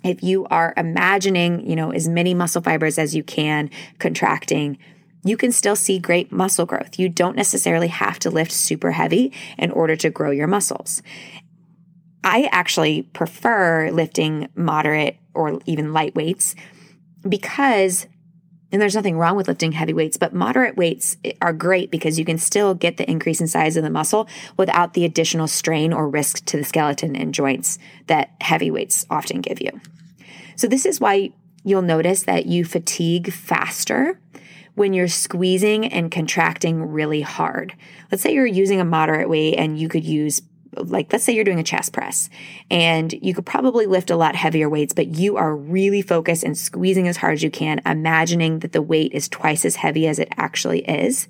if 0.05 0.23
you 0.23 0.45
are 0.45 0.73
imagining, 0.77 1.67
you 1.67 1.75
know, 1.75 1.91
as 1.91 2.07
many 2.07 2.33
muscle 2.33 2.61
fibers 2.61 2.97
as 2.97 3.15
you 3.15 3.23
can 3.23 3.69
contracting, 3.99 4.77
you 5.23 5.35
can 5.35 5.51
still 5.51 5.75
see 5.75 5.97
great 5.97 6.31
muscle 6.31 6.67
growth. 6.67 6.99
You 6.99 7.09
don't 7.09 7.35
necessarily 7.35 7.87
have 7.87 8.19
to 8.19 8.29
lift 8.29 8.51
super 8.51 8.91
heavy 8.91 9.33
in 9.57 9.71
order 9.71 9.95
to 9.95 10.11
grow 10.11 10.29
your 10.29 10.47
muscles. 10.47 11.01
I 12.23 12.47
actually 12.51 13.03
prefer 13.03 13.89
lifting 13.91 14.49
moderate 14.55 15.17
or 15.33 15.59
even 15.65 15.93
light 15.93 16.15
weights 16.15 16.55
because 17.27 18.07
and 18.71 18.81
there's 18.81 18.95
nothing 18.95 19.17
wrong 19.17 19.35
with 19.35 19.47
lifting 19.47 19.73
heavy 19.73 19.93
weights, 19.93 20.17
but 20.17 20.33
moderate 20.33 20.75
weights 20.75 21.17
are 21.41 21.53
great 21.53 21.91
because 21.91 22.19
you 22.19 22.25
can 22.25 22.37
still 22.37 22.73
get 22.73 22.97
the 22.97 23.09
increase 23.09 23.39
in 23.39 23.47
size 23.47 23.77
of 23.77 23.83
the 23.83 23.89
muscle 23.89 24.27
without 24.57 24.93
the 24.93 25.05
additional 25.05 25.47
strain 25.47 25.93
or 25.93 26.09
risk 26.09 26.43
to 26.45 26.57
the 26.57 26.63
skeleton 26.63 27.15
and 27.15 27.33
joints 27.33 27.77
that 28.07 28.31
heavy 28.41 28.71
weights 28.71 29.05
often 29.09 29.41
give 29.41 29.61
you. 29.61 29.79
So, 30.55 30.67
this 30.67 30.85
is 30.85 30.99
why 30.99 31.31
you'll 31.63 31.81
notice 31.81 32.23
that 32.23 32.45
you 32.45 32.65
fatigue 32.65 33.31
faster 33.31 34.19
when 34.75 34.93
you're 34.93 35.07
squeezing 35.07 35.85
and 35.85 36.11
contracting 36.11 36.81
really 36.83 37.21
hard. 37.21 37.75
Let's 38.11 38.21
say 38.21 38.33
you're 38.33 38.45
using 38.45 38.79
a 38.79 38.85
moderate 38.85 39.29
weight 39.29 39.55
and 39.55 39.79
you 39.79 39.89
could 39.89 40.05
use 40.05 40.41
like 40.77 41.11
let's 41.11 41.23
say 41.23 41.33
you're 41.33 41.43
doing 41.43 41.59
a 41.59 41.63
chest 41.63 41.93
press 41.93 42.29
and 42.69 43.13
you 43.13 43.33
could 43.33 43.45
probably 43.45 43.85
lift 43.85 44.09
a 44.09 44.15
lot 44.15 44.35
heavier 44.35 44.69
weights, 44.69 44.93
but 44.93 45.07
you 45.07 45.37
are 45.37 45.55
really 45.55 46.01
focused 46.01 46.43
and 46.43 46.57
squeezing 46.57 47.07
as 47.07 47.17
hard 47.17 47.33
as 47.33 47.43
you 47.43 47.51
can, 47.51 47.81
imagining 47.85 48.59
that 48.59 48.71
the 48.71 48.81
weight 48.81 49.11
is 49.13 49.29
twice 49.29 49.65
as 49.65 49.77
heavy 49.77 50.07
as 50.07 50.19
it 50.19 50.29
actually 50.37 50.81
is, 50.81 51.27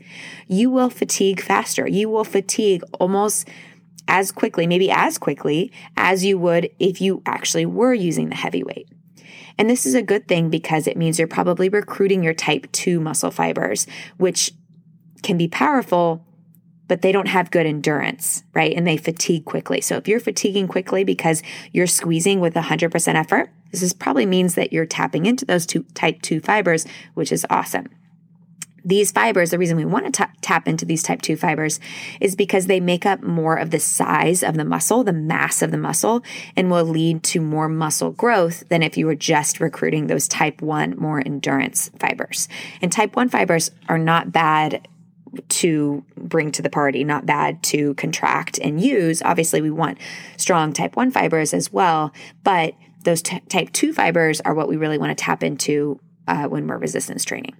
you 0.48 0.70
will 0.70 0.90
fatigue 0.90 1.42
faster. 1.42 1.88
You 1.88 2.10
will 2.10 2.24
fatigue 2.24 2.84
almost 3.00 3.48
as 4.08 4.32
quickly, 4.32 4.68
maybe 4.68 4.92
as 4.92 5.18
quickly 5.18 5.72
as 5.98 6.24
you 6.24 6.38
would 6.38 6.70
if 6.80 7.02
you 7.02 7.22
actually 7.26 7.66
were 7.66 7.94
using 7.94 8.30
the 8.30 8.36
heavy 8.36 8.64
weight. 8.64 8.88
And 9.58 9.70
this 9.70 9.86
is 9.86 9.96
a 9.96 10.02
good 10.02 10.28
thing 10.28 10.50
because 10.50 10.86
it 10.86 10.98
means 10.98 11.18
you're 11.18 11.28
probably 11.28 11.70
recruiting 11.70 12.24
your 12.24 12.34
type 12.34 12.72
2 12.72 13.00
muscle 13.00 13.32
fibers, 13.32 13.88
which 14.18 14.52
can 15.24 15.38
be 15.38 15.48
powerful 15.48 16.26
but 16.88 17.02
they 17.02 17.12
don't 17.12 17.28
have 17.28 17.52
good 17.52 17.66
endurance, 17.66 18.44
right? 18.54 18.74
And 18.76 18.86
they 18.86 18.98
fatigue 18.98 19.46
quickly. 19.46 19.82
So 19.82 19.98
if 19.98 20.08
you're 20.08 20.20
fatiguing 20.20 20.68
quickly 20.68 21.04
because 21.04 21.42
you're 21.74 21.88
squeezing 21.88 22.40
with 22.40 22.54
100% 22.54 23.16
effort, 23.16 23.50
this 23.72 23.82
is 23.82 23.94
probably 23.94 24.26
means 24.26 24.56
that 24.56 24.72
you're 24.72 24.86
tapping 24.86 25.26
into 25.26 25.46
those 25.46 25.66
two 25.66 25.84
type 25.94 26.22
2 26.22 26.40
fibers, 26.40 26.86
which 27.14 27.32
is 27.32 27.46
awesome. 27.50 27.90
These 28.88 29.12
fibers, 29.12 29.50
the 29.50 29.58
reason 29.58 29.78
we 29.78 29.86
want 29.86 30.14
to 30.14 30.26
t- 30.26 30.32
tap 30.42 30.68
into 30.68 30.86
these 30.86 31.02
type 31.02 31.24
2 31.24 31.36
fibers 31.36 31.80
is 32.22 32.36
because 32.36 32.68
they 32.68 32.80
make 32.80 33.04
up 33.04 33.24
more 33.24 33.56
of 33.56 33.72
the 33.72 33.80
size 33.80 34.44
of 34.44 34.54
the 34.54 34.64
muscle, 34.64 35.04
the 35.04 35.12
mass 35.12 35.64
of 35.64 35.72
the 35.72 35.78
muscle, 35.78 36.24
and 36.56 36.70
will 36.70 36.86
lead 36.86 37.24
to 37.24 37.42
more 37.42 37.68
muscle 37.68 38.12
growth 38.12 38.64
than 38.70 38.84
if 38.84 38.96
you 38.96 39.08
were 39.08 39.16
just 39.16 39.60
recruiting 39.60 40.06
those 40.06 40.28
type 40.28 40.62
1 40.62 40.98
more 41.00 41.20
endurance 41.26 41.90
fibers. 42.00 42.48
And 42.80 42.92
type 42.92 43.16
1 43.16 43.30
fibers 43.30 43.72
are 43.90 43.98
not 43.98 44.32
bad 44.32 44.88
to 45.50 46.04
bring 46.18 46.52
to 46.54 46.62
the 46.62 46.70
party, 46.70 47.04
not 47.04 47.26
bad 47.26 47.62
to 47.64 47.94
contract 47.96 48.60
and 48.60 48.82
use. 48.82 49.22
Obviously, 49.24 49.62
we 49.62 49.72
want 49.72 49.98
strong 50.38 50.74
type 50.74 50.96
1 50.96 51.12
fibers 51.12 51.54
as 51.54 51.72
well, 51.72 52.14
but 52.44 52.74
those 53.04 53.22
t- 53.22 53.40
type 53.50 53.72
2 53.72 53.94
fibers 53.94 54.42
are 54.42 54.54
what 54.54 54.68
we 54.68 54.78
really 54.78 54.98
want 54.98 55.16
to 55.16 55.24
tap 55.24 55.44
into 55.44 56.00
uh, 56.28 56.46
when 56.46 56.68
we're 56.68 56.78
resistance 56.78 57.24
training. 57.24 57.56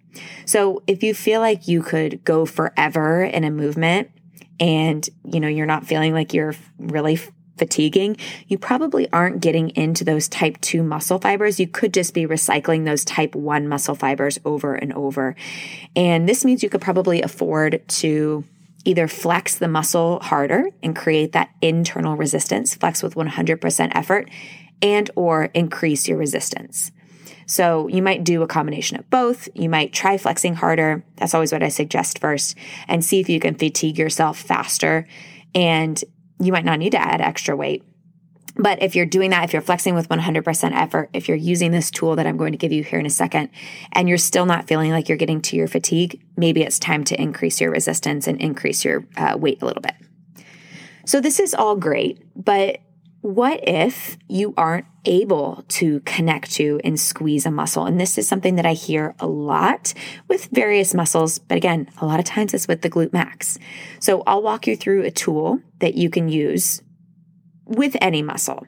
So 0.46 0.84
if 0.88 1.04
you 1.04 1.14
feel 1.14 1.40
like 1.40 1.68
you 1.68 1.82
could 1.82 2.24
go 2.24 2.46
forever 2.46 3.24
in 3.24 3.44
a 3.44 3.52
movement 3.52 4.10
and 4.60 5.08
you 5.26 5.40
know 5.40 5.48
you're 5.48 5.66
not 5.66 5.86
feeling 5.86 6.14
like 6.14 6.34
you're 6.34 6.56
really 6.80 7.20
fatiguing, 7.58 8.18
you 8.48 8.58
probably 8.58 9.12
aren't 9.12 9.42
getting 9.42 9.70
into 9.72 10.04
those 10.04 10.28
type 10.28 10.60
2 10.62 10.84
muscle 10.84 11.20
fibers. 11.20 11.60
You 11.60 11.68
could 11.68 11.94
just 11.94 12.14
be 12.14 12.26
recycling 12.26 12.86
those 12.86 13.06
type 13.06 13.36
1 13.36 13.68
muscle 13.68 13.96
fibers 13.96 14.40
over 14.46 14.76
and 14.76 14.94
over. 14.94 15.36
And 15.96 16.28
this 16.28 16.44
means 16.46 16.64
you 16.64 16.70
could 16.70 16.82
probably 16.82 17.22
afford 17.22 17.88
to 17.88 18.44
either 18.84 19.08
flex 19.08 19.56
the 19.56 19.68
muscle 19.68 20.20
harder 20.20 20.70
and 20.84 20.96
create 20.96 21.32
that 21.32 21.50
internal 21.62 22.16
resistance, 22.16 22.76
flex 22.76 23.02
with 23.02 23.16
100% 23.16 23.92
effort, 23.96 24.30
and 24.82 25.10
or 25.16 25.46
increase 25.54 26.08
your 26.08 26.18
resistance. 26.18 26.92
So 27.48 27.88
you 27.88 28.02
might 28.02 28.24
do 28.24 28.42
a 28.42 28.48
combination 28.48 28.98
of 28.98 29.10
both. 29.10 29.48
You 29.54 29.70
might 29.70 29.94
try 29.94 30.18
flexing 30.18 30.56
harder. 30.56 31.04
That's 31.18 31.34
always 31.34 31.52
what 31.52 31.64
I 31.64 31.70
suggest 31.70 32.20
first 32.20 32.58
and 32.88 33.06
see 33.06 33.20
if 33.20 33.30
you 33.30 33.40
can 33.40 33.56
fatigue 33.56 34.00
yourself 34.00 34.38
faster 34.38 35.08
and 35.54 36.04
you 36.40 36.52
might 36.52 36.66
not 36.66 36.80
need 36.80 36.92
to 36.92 37.02
add 37.02 37.22
extra 37.22 37.56
weight. 37.56 37.84
But 38.58 38.82
if 38.82 38.96
you're 38.96 39.06
doing 39.06 39.32
that, 39.32 39.44
if 39.44 39.52
you're 39.52 39.62
flexing 39.62 39.96
with 39.96 40.08
100% 40.08 40.72
effort, 40.74 41.10
if 41.12 41.28
you're 41.28 41.38
using 41.38 41.72
this 41.72 41.92
tool 41.92 42.16
that 42.16 42.26
I'm 42.26 42.38
going 42.38 42.54
to 42.54 42.58
give 42.58 42.72
you 42.72 42.84
here 42.84 43.00
in 43.00 43.06
a 43.06 43.10
second, 43.10 43.50
and 43.92 44.08
you're 44.08 44.18
still 44.18 44.46
not 44.46 44.68
feeling 44.68 44.92
like 44.92 45.10
you're 45.10 45.18
getting 45.18 45.42
to 45.42 45.58
your 45.58 45.68
fatigue, 45.68 46.22
maybe 46.38 46.62
it's 46.62 46.80
time 46.80 47.04
to 47.06 47.22
increase 47.22 47.60
your 47.60 47.72
resistance 47.72 48.28
and 48.28 48.40
increase 48.40 48.86
your 48.86 49.06
uh, 49.18 49.36
weight 49.38 49.62
a 49.62 49.66
little 49.66 49.82
bit. 49.82 49.96
So, 51.06 51.20
this 51.20 51.40
is 51.40 51.54
all 51.54 51.76
great, 51.76 52.24
but 52.36 52.80
what 53.22 53.60
if 53.68 54.18
you 54.28 54.54
aren't 54.56 54.86
able 55.04 55.66
to 55.68 56.00
connect 56.02 56.52
to 56.54 56.80
and 56.84 57.00
squeeze 57.00 57.46
a 57.46 57.52
muscle? 57.52 57.86
And 57.86 58.00
this 58.00 58.20
is 58.20 58.28
something 58.28 58.56
that 58.56 58.68
I 58.68 58.74
hear 58.74 59.16
a 59.20 59.26
lot 59.26 59.94
with 60.28 60.46
various 60.52 60.94
muscles, 60.94 61.40
but 61.40 61.58
again, 61.58 61.90
a 61.98 62.06
lot 62.06 62.20
of 62.20 62.26
times 62.26 62.54
it's 62.54 62.68
with 62.68 62.84
the 62.84 62.90
glute 62.90 63.14
max. 63.14 63.58
So 64.00 64.24
I'll 64.28 64.44
walk 64.44 64.68
you 64.68 64.76
through 64.76 65.04
a 65.04 65.12
tool 65.12 65.60
that 65.80 65.96
you 65.96 66.10
can 66.10 66.30
use 66.30 66.82
with 67.66 67.96
any 68.02 68.22
muscle. 68.22 68.66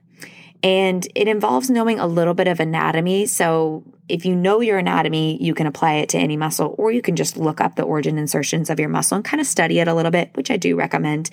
And 0.64 1.08
it 1.14 1.28
involves 1.28 1.70
knowing 1.70 2.00
a 2.00 2.08
little 2.08 2.34
bit 2.34 2.48
of 2.48 2.60
anatomy. 2.60 3.28
So 3.28 3.84
if 4.10 4.26
you 4.26 4.36
know 4.36 4.60
your 4.60 4.80
anatomy, 4.80 5.42
you 5.42 5.54
can 5.54 5.68
apply 5.68 5.96
it 5.96 6.10
to 6.10 6.18
any 6.18 6.36
muscle, 6.36 6.74
or 6.78 6.92
you 6.92 7.02
can 7.02 7.16
just 7.16 7.38
look 7.38 7.62
up 7.62 7.76
the 7.76 7.84
origin 7.84 8.18
insertions 8.18 8.70
of 8.70 8.80
your 8.80 8.90
muscle 8.90 9.16
and 9.16 9.26
kind 9.26 9.40
of 9.40 9.48
study 9.48 9.80
it 9.80 9.88
a 9.88 9.94
little 9.94 10.12
bit, 10.12 10.32
which 10.34 10.50
I 10.50 10.58
do 10.58 10.76
recommend, 10.76 11.30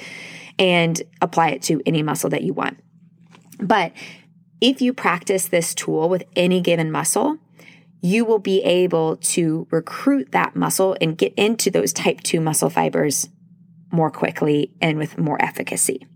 and 0.58 1.00
apply 1.22 1.50
it 1.50 1.62
to 1.62 1.80
any 1.86 2.02
muscle 2.02 2.28
that 2.30 2.42
you 2.42 2.52
want. 2.52 2.78
But 3.58 3.92
if 4.60 4.82
you 4.82 4.92
practice 4.92 5.48
this 5.48 5.74
tool 5.74 6.08
with 6.08 6.24
any 6.36 6.60
given 6.60 6.90
muscle, 6.90 7.38
you 8.02 8.26
will 8.26 8.38
be 8.38 8.62
able 8.62 9.16
to 9.16 9.66
recruit 9.70 10.32
that 10.32 10.54
muscle 10.54 10.96
and 11.00 11.16
get 11.16 11.32
into 11.34 11.70
those 11.70 11.92
type 11.92 12.20
2 12.20 12.40
muscle 12.40 12.68
fibers 12.68 13.30
more 13.94 14.10
quickly 14.10 14.72
and 14.80 14.98
with 14.98 15.18
more 15.18 15.40
efficacy. 15.42 16.06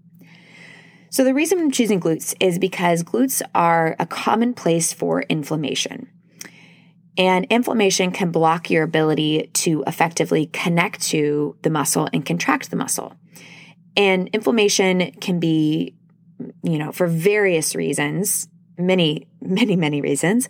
So, 1.11 1.25
the 1.25 1.33
reason 1.33 1.59
I'm 1.59 1.71
choosing 1.71 2.01
glutes 2.01 2.35
is 2.39 2.59
because 2.59 3.03
glutes 3.03 3.41
are 3.55 3.97
a 3.99 4.07
common 4.07 4.53
place 4.53 4.93
for 4.93 5.23
inflammation. 5.23 6.11
And 7.17 7.47
inflammation 7.47 8.13
can 8.13 8.31
block 8.31 8.71
your 8.71 8.85
ability 8.85 9.51
to 9.55 9.83
effectively 9.87 10.47
connect 10.47 11.01
to 11.09 11.57
the 11.63 11.71
muscle 11.71 12.09
and 12.13 12.25
contract 12.25 12.71
the 12.71 12.77
muscle. 12.77 13.15
And 13.97 14.29
inflammation 14.29 15.13
can 15.13 15.41
be 15.41 15.99
you 16.63 16.79
know, 16.79 16.93
for 16.93 17.07
various 17.07 17.75
reasons, 17.75 18.49
many, 18.77 19.29
many, 19.41 19.77
many 19.77 20.01
reasons. 20.01 20.49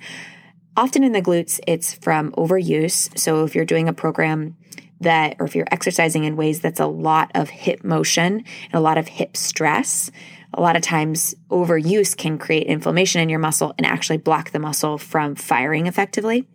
Often 0.76 1.04
in 1.04 1.12
the 1.12 1.22
glutes, 1.22 1.60
it's 1.66 1.94
from 1.94 2.32
overuse. 2.32 3.16
So 3.18 3.44
if 3.44 3.54
you're 3.54 3.64
doing 3.64 3.88
a 3.88 3.92
program 3.92 4.56
that, 5.00 5.36
or 5.38 5.46
if 5.46 5.54
you're 5.54 5.68
exercising 5.70 6.24
in 6.24 6.36
ways 6.36 6.60
that's 6.60 6.80
a 6.80 6.86
lot 6.86 7.30
of 7.34 7.50
hip 7.50 7.84
motion 7.84 8.44
and 8.64 8.74
a 8.74 8.80
lot 8.80 8.98
of 8.98 9.08
hip 9.08 9.36
stress, 9.36 10.10
a 10.54 10.60
lot 10.60 10.76
of 10.76 10.82
times 10.82 11.34
overuse 11.50 12.16
can 12.16 12.38
create 12.38 12.66
inflammation 12.66 13.20
in 13.20 13.28
your 13.28 13.38
muscle 13.38 13.74
and 13.76 13.86
actually 13.86 14.16
block 14.16 14.50
the 14.50 14.58
muscle 14.58 14.98
from 14.98 15.34
firing 15.34 15.86
effectively. 15.86 16.48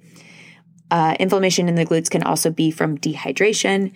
Uh, 0.91 1.15
inflammation 1.19 1.67
in 1.67 1.75
the 1.75 1.85
glutes 1.85 2.09
can 2.09 2.23
also 2.23 2.51
be 2.51 2.69
from 2.69 2.97
dehydration 2.97 3.91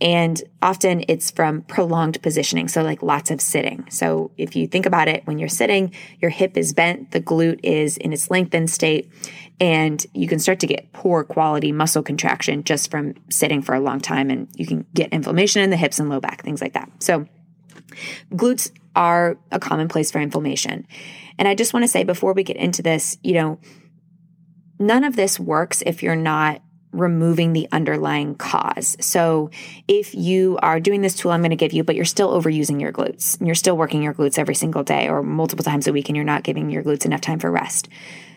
and 0.00 0.40
often 0.62 1.04
it's 1.08 1.30
from 1.30 1.62
prolonged 1.62 2.22
positioning. 2.22 2.68
So, 2.68 2.82
like 2.82 3.02
lots 3.02 3.30
of 3.30 3.40
sitting. 3.40 3.84
So, 3.90 4.30
if 4.36 4.54
you 4.54 4.66
think 4.66 4.86
about 4.86 5.08
it, 5.08 5.26
when 5.26 5.38
you're 5.38 5.48
sitting, 5.48 5.92
your 6.20 6.30
hip 6.30 6.56
is 6.56 6.72
bent, 6.72 7.10
the 7.10 7.20
glute 7.20 7.60
is 7.62 7.96
in 7.96 8.12
its 8.12 8.30
lengthened 8.30 8.70
state, 8.70 9.10
and 9.58 10.04
you 10.14 10.28
can 10.28 10.38
start 10.38 10.60
to 10.60 10.66
get 10.66 10.92
poor 10.92 11.24
quality 11.24 11.72
muscle 11.72 12.02
contraction 12.02 12.62
just 12.62 12.90
from 12.90 13.14
sitting 13.28 13.60
for 13.60 13.74
a 13.74 13.80
long 13.80 14.00
time. 14.00 14.30
And 14.30 14.48
you 14.54 14.66
can 14.66 14.86
get 14.94 15.12
inflammation 15.12 15.62
in 15.62 15.70
the 15.70 15.76
hips 15.76 15.98
and 15.98 16.08
low 16.08 16.20
back, 16.20 16.42
things 16.42 16.60
like 16.60 16.74
that. 16.74 16.90
So, 17.00 17.26
glutes 18.32 18.70
are 18.94 19.36
a 19.50 19.58
common 19.58 19.88
place 19.88 20.10
for 20.10 20.20
inflammation. 20.20 20.86
And 21.38 21.48
I 21.48 21.54
just 21.54 21.72
want 21.72 21.84
to 21.84 21.88
say 21.88 22.04
before 22.04 22.32
we 22.32 22.42
get 22.44 22.56
into 22.56 22.82
this, 22.82 23.16
you 23.22 23.34
know, 23.34 23.58
none 24.78 25.04
of 25.04 25.16
this 25.16 25.40
works 25.40 25.82
if 25.86 26.02
you're 26.02 26.16
not 26.16 26.62
removing 26.92 27.52
the 27.52 27.68
underlying 27.72 28.34
cause. 28.34 28.96
So 29.00 29.50
if 29.86 30.14
you 30.14 30.58
are 30.62 30.80
doing 30.80 31.02
this 31.02 31.14
tool 31.14 31.32
I'm 31.32 31.40
going 31.40 31.50
to 31.50 31.56
give 31.56 31.72
you, 31.72 31.84
but 31.84 31.94
you're 31.94 32.04
still 32.04 32.30
overusing 32.30 32.80
your 32.80 32.92
glutes, 32.92 33.38
and 33.38 33.46
you're 33.46 33.54
still 33.54 33.76
working 33.76 34.02
your 34.02 34.14
glutes 34.14 34.38
every 34.38 34.54
single 34.54 34.82
day 34.82 35.08
or 35.08 35.22
multiple 35.22 35.64
times 35.64 35.86
a 35.86 35.92
week, 35.92 36.08
and 36.08 36.16
you're 36.16 36.24
not 36.24 36.44
giving 36.44 36.70
your 36.70 36.82
glutes 36.82 37.04
enough 37.04 37.20
time 37.20 37.38
for 37.38 37.50
rest, 37.50 37.88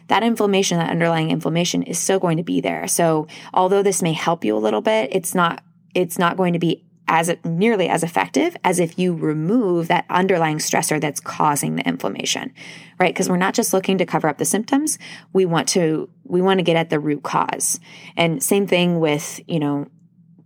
that 0.07 0.23
inflammation, 0.23 0.77
that 0.77 0.89
underlying 0.89 1.31
inflammation 1.31 1.83
is 1.83 1.97
still 1.97 2.19
going 2.19 2.37
to 2.37 2.43
be 2.43 2.59
there. 2.59 2.87
So 2.87 3.27
although 3.53 3.83
this 3.83 4.01
may 4.01 4.13
help 4.13 4.43
you 4.43 4.57
a 4.57 4.59
little 4.59 4.81
bit, 4.81 5.09
it's 5.13 5.33
not, 5.33 5.63
it's 5.95 6.19
not 6.19 6.35
going 6.35 6.53
to 6.53 6.59
be 6.59 6.83
as 7.11 7.29
nearly 7.43 7.89
as 7.89 8.03
effective 8.03 8.57
as 8.63 8.79
if 8.79 8.97
you 8.97 9.13
remove 9.13 9.89
that 9.89 10.05
underlying 10.09 10.57
stressor 10.57 10.99
that's 10.99 11.19
causing 11.19 11.75
the 11.75 11.87
inflammation 11.87 12.53
right? 13.01 13.15
Because 13.15 13.27
we're 13.27 13.37
not 13.37 13.55
just 13.55 13.73
looking 13.73 13.97
to 13.97 14.05
cover 14.05 14.27
up 14.27 14.37
the 14.37 14.45
symptoms. 14.45 14.99
We 15.33 15.45
want 15.47 15.67
to 15.69 16.07
we 16.23 16.39
want 16.39 16.59
to 16.59 16.63
get 16.63 16.75
at 16.75 16.91
the 16.91 16.99
root 16.99 17.23
cause. 17.23 17.79
And 18.15 18.43
same 18.43 18.67
thing 18.67 18.99
with 18.99 19.41
you 19.47 19.59
know 19.59 19.87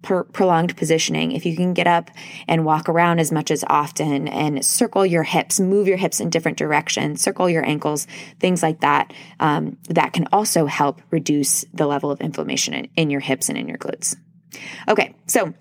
prolonged 0.01 0.77
positioning, 0.77 1.31
if 1.31 1.45
you 1.47 1.55
can 1.55 1.73
get 1.73 1.87
up 1.87 2.11
and 2.47 2.63
walk 2.63 2.87
around 2.87 3.19
as 3.19 3.31
much 3.31 3.49
as 3.49 3.63
often 3.67 4.27
and 4.27 4.63
circle 4.63 5.03
your 5.03 5.23
hips, 5.23 5.59
move 5.59 5.87
your 5.87 5.97
hips 5.97 6.19
in 6.19 6.29
different 6.29 6.59
directions, 6.59 7.21
circle 7.21 7.49
your 7.49 7.65
ankles, 7.65 8.05
things 8.39 8.61
like 8.61 8.81
that, 8.81 9.11
um, 9.39 9.77
that 9.89 10.13
can 10.13 10.27
also 10.31 10.67
help 10.67 11.01
reduce 11.09 11.65
the 11.73 11.87
level 11.87 12.11
of 12.11 12.21
inflammation 12.21 12.75
in, 12.75 12.87
in 12.95 13.09
your 13.09 13.19
hips 13.19 13.49
and 13.49 13.57
in 13.57 13.67
your 13.67 13.79
glutes. 13.79 14.15
Okay, 14.87 15.15
so 15.25 15.55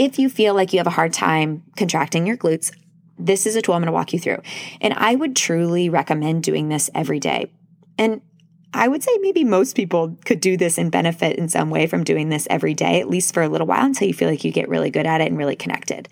if 0.00 0.18
you 0.18 0.30
feel 0.30 0.54
like 0.54 0.72
you 0.72 0.78
have 0.78 0.86
a 0.86 0.90
hard 0.90 1.12
time 1.12 1.62
contracting 1.76 2.26
your 2.26 2.38
glutes, 2.38 2.74
this 3.18 3.44
is 3.44 3.54
a 3.54 3.60
tool 3.60 3.74
I'm 3.74 3.82
going 3.82 3.86
to 3.88 3.92
walk 3.92 4.14
you 4.14 4.18
through. 4.18 4.40
And 4.80 4.94
I 4.94 5.14
would 5.14 5.36
truly 5.36 5.90
recommend 5.90 6.42
doing 6.42 6.70
this 6.70 6.88
every 6.94 7.20
day. 7.20 7.52
And 7.98 8.22
I 8.72 8.88
would 8.88 9.02
say 9.02 9.10
maybe 9.20 9.44
most 9.44 9.76
people 9.76 10.16
could 10.24 10.40
do 10.40 10.56
this 10.56 10.78
and 10.78 10.90
benefit 10.90 11.36
in 11.36 11.50
some 11.50 11.68
way 11.68 11.86
from 11.86 12.02
doing 12.02 12.30
this 12.30 12.46
every 12.48 12.72
day, 12.72 12.98
at 12.98 13.10
least 13.10 13.34
for 13.34 13.42
a 13.42 13.48
little 13.50 13.66
while 13.66 13.84
until 13.84 14.08
you 14.08 14.14
feel 14.14 14.30
like 14.30 14.42
you 14.42 14.52
get 14.52 14.70
really 14.70 14.90
good 14.90 15.04
at 15.04 15.20
it 15.20 15.26
and 15.26 15.36
really 15.36 15.54
connected. 15.54 16.08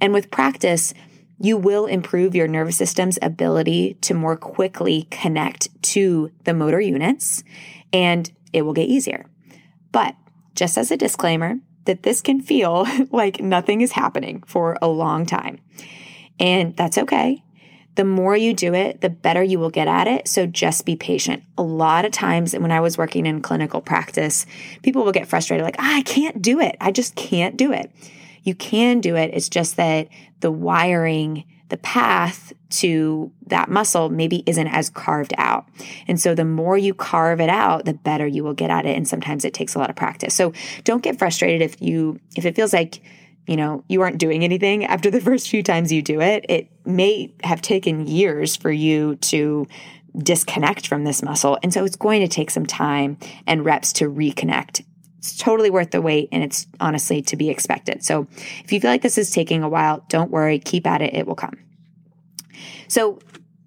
And 0.00 0.12
with 0.12 0.32
practice, 0.32 0.92
you 1.38 1.56
will 1.56 1.86
improve 1.86 2.34
your 2.34 2.48
nervous 2.48 2.78
system's 2.78 3.16
ability 3.22 3.94
to 4.00 4.12
more 4.12 4.36
quickly 4.36 5.06
connect 5.12 5.68
to 5.84 6.32
the 6.42 6.52
motor 6.52 6.80
units 6.80 7.44
and 7.92 8.28
it 8.52 8.62
will 8.62 8.72
get 8.72 8.88
easier. 8.88 9.26
But 9.92 10.16
just 10.56 10.76
as 10.76 10.90
a 10.90 10.96
disclaimer, 10.96 11.60
that 11.84 12.02
this 12.02 12.20
can 12.20 12.40
feel 12.40 12.86
like 13.10 13.40
nothing 13.40 13.80
is 13.80 13.92
happening 13.92 14.42
for 14.46 14.76
a 14.82 14.88
long 14.88 15.26
time. 15.26 15.60
And 16.38 16.76
that's 16.76 16.98
okay. 16.98 17.42
The 17.96 18.04
more 18.04 18.36
you 18.36 18.54
do 18.54 18.72
it, 18.72 19.00
the 19.00 19.10
better 19.10 19.42
you 19.42 19.58
will 19.58 19.70
get 19.70 19.88
at 19.88 20.06
it. 20.06 20.28
So 20.28 20.46
just 20.46 20.86
be 20.86 20.96
patient. 20.96 21.42
A 21.58 21.62
lot 21.62 22.04
of 22.04 22.12
times 22.12 22.54
when 22.54 22.72
I 22.72 22.80
was 22.80 22.96
working 22.96 23.26
in 23.26 23.42
clinical 23.42 23.80
practice, 23.80 24.46
people 24.82 25.04
will 25.04 25.12
get 25.12 25.26
frustrated 25.26 25.64
like, 25.64 25.76
ah, 25.78 25.96
I 25.96 26.02
can't 26.02 26.40
do 26.40 26.60
it. 26.60 26.76
I 26.80 26.92
just 26.92 27.14
can't 27.16 27.56
do 27.56 27.72
it. 27.72 27.90
You 28.42 28.54
can 28.54 29.00
do 29.00 29.16
it. 29.16 29.32
It's 29.34 29.48
just 29.48 29.76
that 29.76 30.08
the 30.40 30.50
wiring, 30.50 31.44
the 31.70 31.76
path 31.78 32.52
to 32.68 33.32
that 33.46 33.68
muscle 33.68 34.10
maybe 34.10 34.42
isn't 34.46 34.68
as 34.68 34.90
carved 34.90 35.32
out. 35.38 35.66
And 36.06 36.20
so 36.20 36.34
the 36.34 36.44
more 36.44 36.76
you 36.76 36.94
carve 36.94 37.40
it 37.40 37.48
out, 37.48 37.84
the 37.84 37.94
better 37.94 38.26
you 38.26 38.44
will 38.44 38.54
get 38.54 38.70
at 38.70 38.86
it. 38.86 38.96
And 38.96 39.08
sometimes 39.08 39.44
it 39.44 39.54
takes 39.54 39.74
a 39.74 39.78
lot 39.78 39.90
of 39.90 39.96
practice. 39.96 40.34
So 40.34 40.52
don't 40.84 41.02
get 41.02 41.18
frustrated 41.18 41.62
if 41.62 41.80
you, 41.80 42.20
if 42.36 42.44
it 42.44 42.54
feels 42.54 42.72
like 42.72 43.02
you 43.46 43.56
know, 43.56 43.82
you 43.88 44.00
aren't 44.02 44.18
doing 44.18 44.44
anything 44.44 44.84
after 44.84 45.10
the 45.10 45.20
first 45.28 45.48
few 45.48 45.62
times 45.62 45.90
you 45.90 46.02
do 46.02 46.20
it, 46.20 46.44
it 46.48 46.68
may 46.84 47.32
have 47.42 47.60
taken 47.60 48.06
years 48.06 48.54
for 48.54 48.70
you 48.70 49.16
to 49.16 49.66
disconnect 50.16 50.86
from 50.86 51.04
this 51.04 51.22
muscle. 51.22 51.58
And 51.62 51.72
so 51.72 51.84
it's 51.84 51.96
going 51.96 52.20
to 52.20 52.28
take 52.28 52.50
some 52.50 52.66
time 52.66 53.18
and 53.46 53.64
reps 53.64 53.92
to 53.94 54.10
reconnect. 54.10 54.84
It's 55.20 55.36
totally 55.36 55.68
worth 55.68 55.90
the 55.90 56.00
wait 56.00 56.30
and 56.32 56.42
it's 56.42 56.66
honestly 56.80 57.20
to 57.20 57.36
be 57.36 57.50
expected. 57.50 58.02
So 58.02 58.26
if 58.64 58.72
you 58.72 58.80
feel 58.80 58.90
like 58.90 59.02
this 59.02 59.18
is 59.18 59.30
taking 59.30 59.62
a 59.62 59.68
while, 59.68 60.02
don't 60.08 60.30
worry, 60.30 60.58
keep 60.58 60.86
at 60.86 61.02
it, 61.02 61.12
it 61.12 61.26
will 61.26 61.34
come. 61.34 61.58
So 62.88 63.18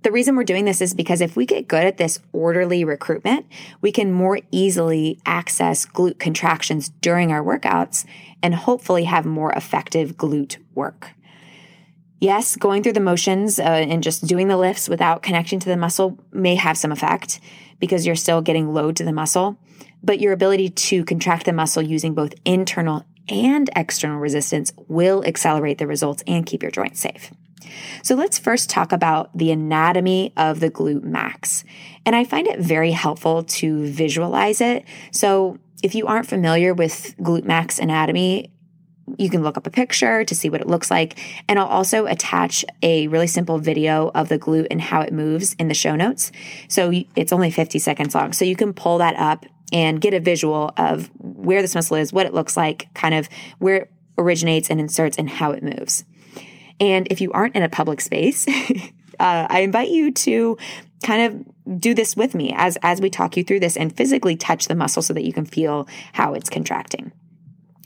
the 0.02 0.12
reason 0.12 0.36
we're 0.36 0.46
doing 0.46 0.66
this 0.66 0.82
is 0.82 0.96
because 0.96 1.22
if 1.22 1.36
we 1.36 1.46
get 1.46 1.68
good 1.68 1.84
at 1.84 1.98
this 1.98 2.20
orderly 2.32 2.84
recruitment, 2.84 3.46
we 3.82 3.92
can 3.92 4.12
more 4.12 4.40
easily 4.50 5.20
access 5.28 5.86
glute 5.86 6.18
contractions 6.18 6.90
during 6.90 7.32
our 7.32 7.44
workouts 7.44 8.04
and 8.42 8.56
hopefully 8.56 9.04
have 9.04 9.24
more 9.24 9.52
effective 9.54 10.18
glute 10.18 10.58
work. 10.74 11.12
Yes, 12.20 12.56
going 12.56 12.82
through 12.82 12.94
the 12.94 13.00
motions 13.00 13.60
uh, 13.60 13.64
and 13.64 14.02
just 14.02 14.26
doing 14.26 14.48
the 14.48 14.58
lifts 14.58 14.90
without 14.90 15.22
connecting 15.22 15.60
to 15.60 15.70
the 15.70 15.78
muscle 15.78 16.18
may 16.32 16.56
have 16.56 16.80
some 16.80 16.92
effect 16.92 17.40
because 17.80 18.08
you're 18.08 18.16
still 18.16 18.42
getting 18.42 18.74
load 18.74 18.96
to 18.96 19.04
the 19.04 19.14
muscle, 19.14 19.60
but 20.04 20.20
your 20.20 20.34
ability 20.34 20.70
to 20.70 21.04
contract 21.06 21.46
the 21.46 21.54
muscle 21.54 21.82
using 21.82 22.14
both 22.14 22.34
internal 22.46 23.06
and 23.30 23.70
external 23.76 24.20
resistance 24.20 24.74
will 24.88 25.24
accelerate 25.26 25.78
the 25.78 25.88
results 25.88 26.24
and 26.28 26.46
keep 26.46 26.62
your 26.62 26.72
joints 26.72 27.00
safe. 27.00 27.32
So 28.04 28.16
let's 28.16 28.38
first 28.38 28.70
talk 28.70 28.92
about 28.92 29.36
the 29.38 29.52
anatomy 29.52 30.34
of 30.36 30.60
the 30.60 30.70
glute 30.70 31.04
max. 31.04 31.64
And 32.06 32.16
I 32.16 32.24
find 32.24 32.48
it 32.48 32.60
very 32.60 32.92
helpful 32.92 33.44
to 33.44 33.88
visualize 33.88 34.62
it. 34.62 34.86
So 35.12 35.58
if 35.82 35.96
you 35.96 36.08
aren't 36.08 36.28
familiar 36.28 36.74
with 36.74 37.16
glute 37.20 37.46
max 37.46 37.80
anatomy, 37.80 38.52
you 39.18 39.30
can 39.30 39.44
look 39.44 39.58
up 39.58 39.68
a 39.68 39.70
picture 39.70 40.24
to 40.24 40.36
see 40.36 40.50
what 40.50 40.62
it 40.62 40.68
looks 40.68 40.90
like. 40.90 41.20
And 41.50 41.60
I'll 41.60 41.68
also 41.68 42.06
attach 42.06 42.64
a 42.82 43.08
really 43.08 43.28
simple 43.28 43.58
video 43.58 44.12
of 44.16 44.30
the 44.30 44.40
glute 44.40 44.68
and 44.72 44.82
how 44.82 45.02
it 45.02 45.12
moves 45.12 45.56
in 45.56 45.68
the 45.68 45.74
show 45.74 45.96
notes. 45.96 46.32
So 46.68 46.92
it's 47.16 47.34
only 47.34 47.52
50 47.52 47.80
seconds 47.80 48.16
long. 48.16 48.34
So 48.34 48.46
you 48.46 48.56
can 48.56 48.74
pull 48.74 49.00
that 49.00 49.16
up 49.18 49.46
and 49.74 50.00
get 50.00 50.14
a 50.14 50.20
visual 50.20 50.72
of 50.78 51.10
where 51.18 51.62
this 51.62 51.76
muscle 51.76 51.98
is, 51.98 52.14
what 52.14 52.26
it 52.26 52.34
looks 52.34 52.56
like, 52.56 52.94
kind 52.94 53.16
of 53.16 53.28
where 53.58 53.76
it 53.76 53.92
originates 54.18 54.70
and 54.70 54.80
inserts 54.80 55.18
and 55.18 55.30
how 55.30 55.52
it 55.52 55.64
moves. 55.64 56.06
And 56.80 57.08
if 57.10 57.20
you 57.20 57.32
aren't 57.32 57.56
in 57.56 57.64
a 57.64 57.70
public 57.70 58.00
space, 58.00 58.48
uh, 59.20 59.48
I 59.50 59.62
invite 59.62 59.90
you 59.90 60.12
to 60.12 60.58
kind 61.04 61.22
of 61.68 61.80
do 61.80 61.94
this 61.94 62.16
with 62.16 62.36
me 62.36 62.54
as 62.56 62.78
as 62.82 63.02
we 63.02 63.10
talk 63.10 63.36
you 63.36 63.44
through 63.44 63.60
this 63.60 63.76
and 63.76 63.96
physically 63.96 64.36
touch 64.36 64.68
the 64.68 64.76
muscle 64.76 65.02
so 65.02 65.14
that 65.14 65.24
you 65.24 65.34
can 65.34 65.46
feel 65.46 65.88
how 66.14 66.34
it's 66.34 66.50
contracting. 66.50 67.12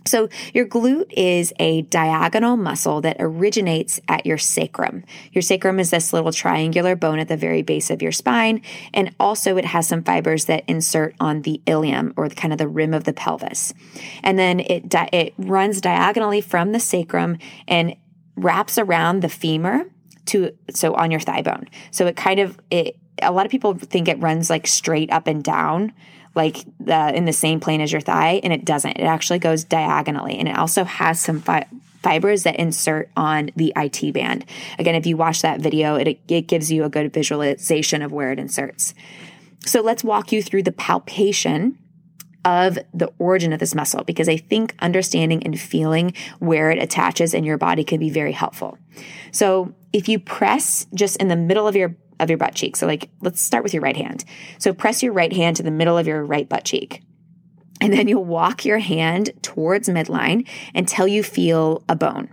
So, 0.08 0.30
your 0.54 0.66
glute 0.66 1.12
is 1.16 1.54
a 1.60 1.84
diagonal 1.84 2.58
muscle 2.58 3.02
that 3.02 3.18
originates 3.20 4.00
at 4.08 4.26
your 4.26 4.38
sacrum. 4.38 5.04
Your 5.32 5.42
sacrum 5.42 5.80
is 5.80 5.92
this 5.92 6.14
little 6.14 6.32
triangular 6.32 6.96
bone 6.96 7.20
at 7.20 7.28
the 7.28 7.38
very 7.38 7.62
base 7.62 7.90
of 7.90 8.02
your 8.02 8.12
spine, 8.12 8.62
and 8.94 9.14
also 9.20 9.58
it 9.58 9.66
has 9.66 9.88
some 9.88 10.04
fibers 10.04 10.46
that 10.46 10.64
insert 10.68 11.16
on 11.20 11.42
the 11.44 11.62
ilium 11.66 12.14
or 12.18 12.30
kind 12.30 12.54
of 12.54 12.58
the 12.58 12.68
rim 12.68 12.94
of 12.94 13.04
the 13.04 13.14
pelvis. 13.14 13.74
And 14.24 14.40
then 14.40 14.60
it 14.62 14.94
it 15.14 15.34
runs 15.38 15.82
diagonally 15.82 16.42
from 16.42 16.72
the 16.72 16.80
sacrum 16.80 17.38
and 17.68 17.96
wraps 18.36 18.78
around 18.78 19.22
the 19.22 19.30
femur 19.30 19.86
to 20.28 20.52
so 20.74 20.94
on 20.94 21.12
your 21.12 21.20
thigh 21.20 21.42
bone. 21.42 21.68
So 21.92 22.06
it 22.08 22.16
kind 22.16 22.40
of 22.40 22.58
it 22.70 22.98
a 23.22 23.32
lot 23.32 23.46
of 23.46 23.52
people 23.52 23.74
think 23.74 24.08
it 24.08 24.20
runs 24.20 24.50
like 24.50 24.68
straight 24.68 25.12
up 25.12 25.28
and 25.28 25.44
down 25.44 25.94
like 26.38 26.64
the 26.80 27.14
in 27.14 27.26
the 27.26 27.34
same 27.34 27.60
plane 27.60 27.82
as 27.82 27.92
your 27.92 28.00
thigh 28.00 28.40
and 28.44 28.54
it 28.54 28.64
doesn't. 28.64 28.92
It 28.92 29.04
actually 29.04 29.40
goes 29.40 29.66
diagonally 29.66 30.38
and 30.38 30.48
it 30.48 30.58
also 30.58 30.86
has 30.86 31.20
some 31.20 31.42
fi- 31.42 31.68
fibers 32.02 32.44
that 32.44 32.56
insert 32.56 33.10
on 33.18 33.50
the 33.58 33.74
IT 33.76 34.14
band. 34.14 34.46
Again, 34.80 34.96
if 34.96 35.06
you 35.06 35.18
watch 35.18 35.42
that 35.42 35.60
video, 35.60 35.96
it 35.96 36.20
it 36.30 36.48
gives 36.48 36.72
you 36.72 36.86
a 36.86 36.90
good 36.90 37.12
visualization 37.12 38.02
of 38.02 38.14
where 38.14 38.32
it 38.32 38.40
inserts. 38.40 38.94
So 39.66 39.82
let's 39.82 40.04
walk 40.04 40.32
you 40.32 40.42
through 40.42 40.64
the 40.64 40.72
palpation 40.72 41.78
of 42.46 42.80
the 42.94 43.12
origin 43.20 43.52
of 43.52 43.60
this 43.60 43.76
muscle 43.76 44.06
because 44.06 44.30
I 44.30 44.38
think 44.38 44.74
understanding 44.80 45.44
and 45.44 45.60
feeling 45.60 46.14
where 46.40 46.72
it 46.72 46.82
attaches 46.82 47.34
in 47.34 47.44
your 47.44 47.58
body 47.58 47.84
can 47.84 48.00
be 48.00 48.10
very 48.10 48.32
helpful. 48.32 48.78
So 49.32 49.74
if 49.92 50.08
you 50.08 50.20
press 50.20 50.88
just 50.94 51.18
in 51.18 51.28
the 51.28 51.36
middle 51.36 51.68
of 51.68 51.76
your 51.76 51.98
of 52.20 52.30
your 52.30 52.38
butt 52.38 52.56
cheek, 52.56 52.76
so 52.76 52.88
like 52.88 53.10
let's 53.22 53.42
start 53.42 53.64
with 53.64 53.74
your 53.74 53.82
right 53.82 53.98
hand. 53.98 54.26
So 54.60 54.74
press 54.74 55.04
your 55.04 55.14
right 55.14 55.34
hand 55.34 55.58
to 55.58 55.64
the 55.64 55.72
middle 55.72 55.98
of 55.98 56.08
your 56.08 56.24
right 56.24 56.48
butt 56.48 56.66
cheek. 56.66 57.04
And 57.80 57.94
then 57.94 58.08
you'll 58.08 58.26
walk 58.26 58.66
your 58.66 58.80
hand 58.80 59.32
towards 59.44 59.88
midline 59.88 60.48
until 60.74 61.08
you 61.08 61.22
feel 61.22 61.84
a 61.88 61.96
bone. 61.96 62.30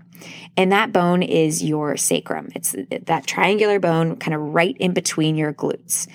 And 0.57 0.73
that 0.73 0.93
bone 0.93 1.23
is 1.23 1.63
your 1.63 1.97
sacrum. 1.97 2.49
It's 2.55 2.75
that 3.03 3.27
triangular 3.27 3.79
bone 3.79 4.17
kind 4.17 4.35
of 4.35 4.41
right 4.41 4.77
in 4.79 4.95
between 4.95 5.37
your 5.37 5.53
glutes. 5.53 6.09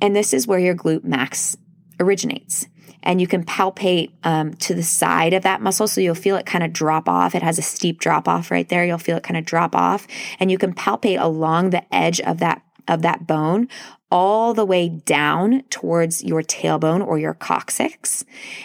And 0.00 0.14
this 0.14 0.34
is 0.34 0.46
where 0.46 0.58
your 0.58 0.74
glute 0.74 1.04
max 1.04 1.56
originates 1.98 2.66
and 3.02 3.20
you 3.20 3.26
can 3.26 3.44
palpate 3.44 4.12
um, 4.24 4.52
to 4.54 4.74
the 4.74 4.82
side 4.82 5.32
of 5.32 5.44
that 5.44 5.62
muscle. 5.62 5.86
So 5.86 6.00
you'll 6.00 6.16
feel 6.16 6.36
it 6.36 6.44
kind 6.44 6.64
of 6.64 6.72
drop 6.72 7.08
off. 7.08 7.34
It 7.34 7.42
has 7.42 7.58
a 7.58 7.62
steep 7.62 8.00
drop 8.00 8.26
off 8.26 8.50
right 8.50 8.68
there. 8.68 8.84
You'll 8.84 8.98
feel 8.98 9.16
it 9.16 9.22
kind 9.22 9.36
of 9.36 9.44
drop 9.44 9.74
off 9.76 10.06
and 10.40 10.50
you 10.50 10.58
can 10.58 10.74
palpate 10.74 11.20
along 11.20 11.70
the 11.70 11.94
edge 11.94 12.20
of 12.20 12.38
that 12.38 12.62
of 12.88 13.02
that 13.02 13.26
bone 13.26 13.68
all 14.10 14.54
the 14.54 14.64
way 14.64 14.88
down 14.88 15.62
towards 15.68 16.22
your 16.22 16.40
tailbone 16.40 17.04
or 17.04 17.18
your 17.18 17.34
coccyx, 17.34 18.24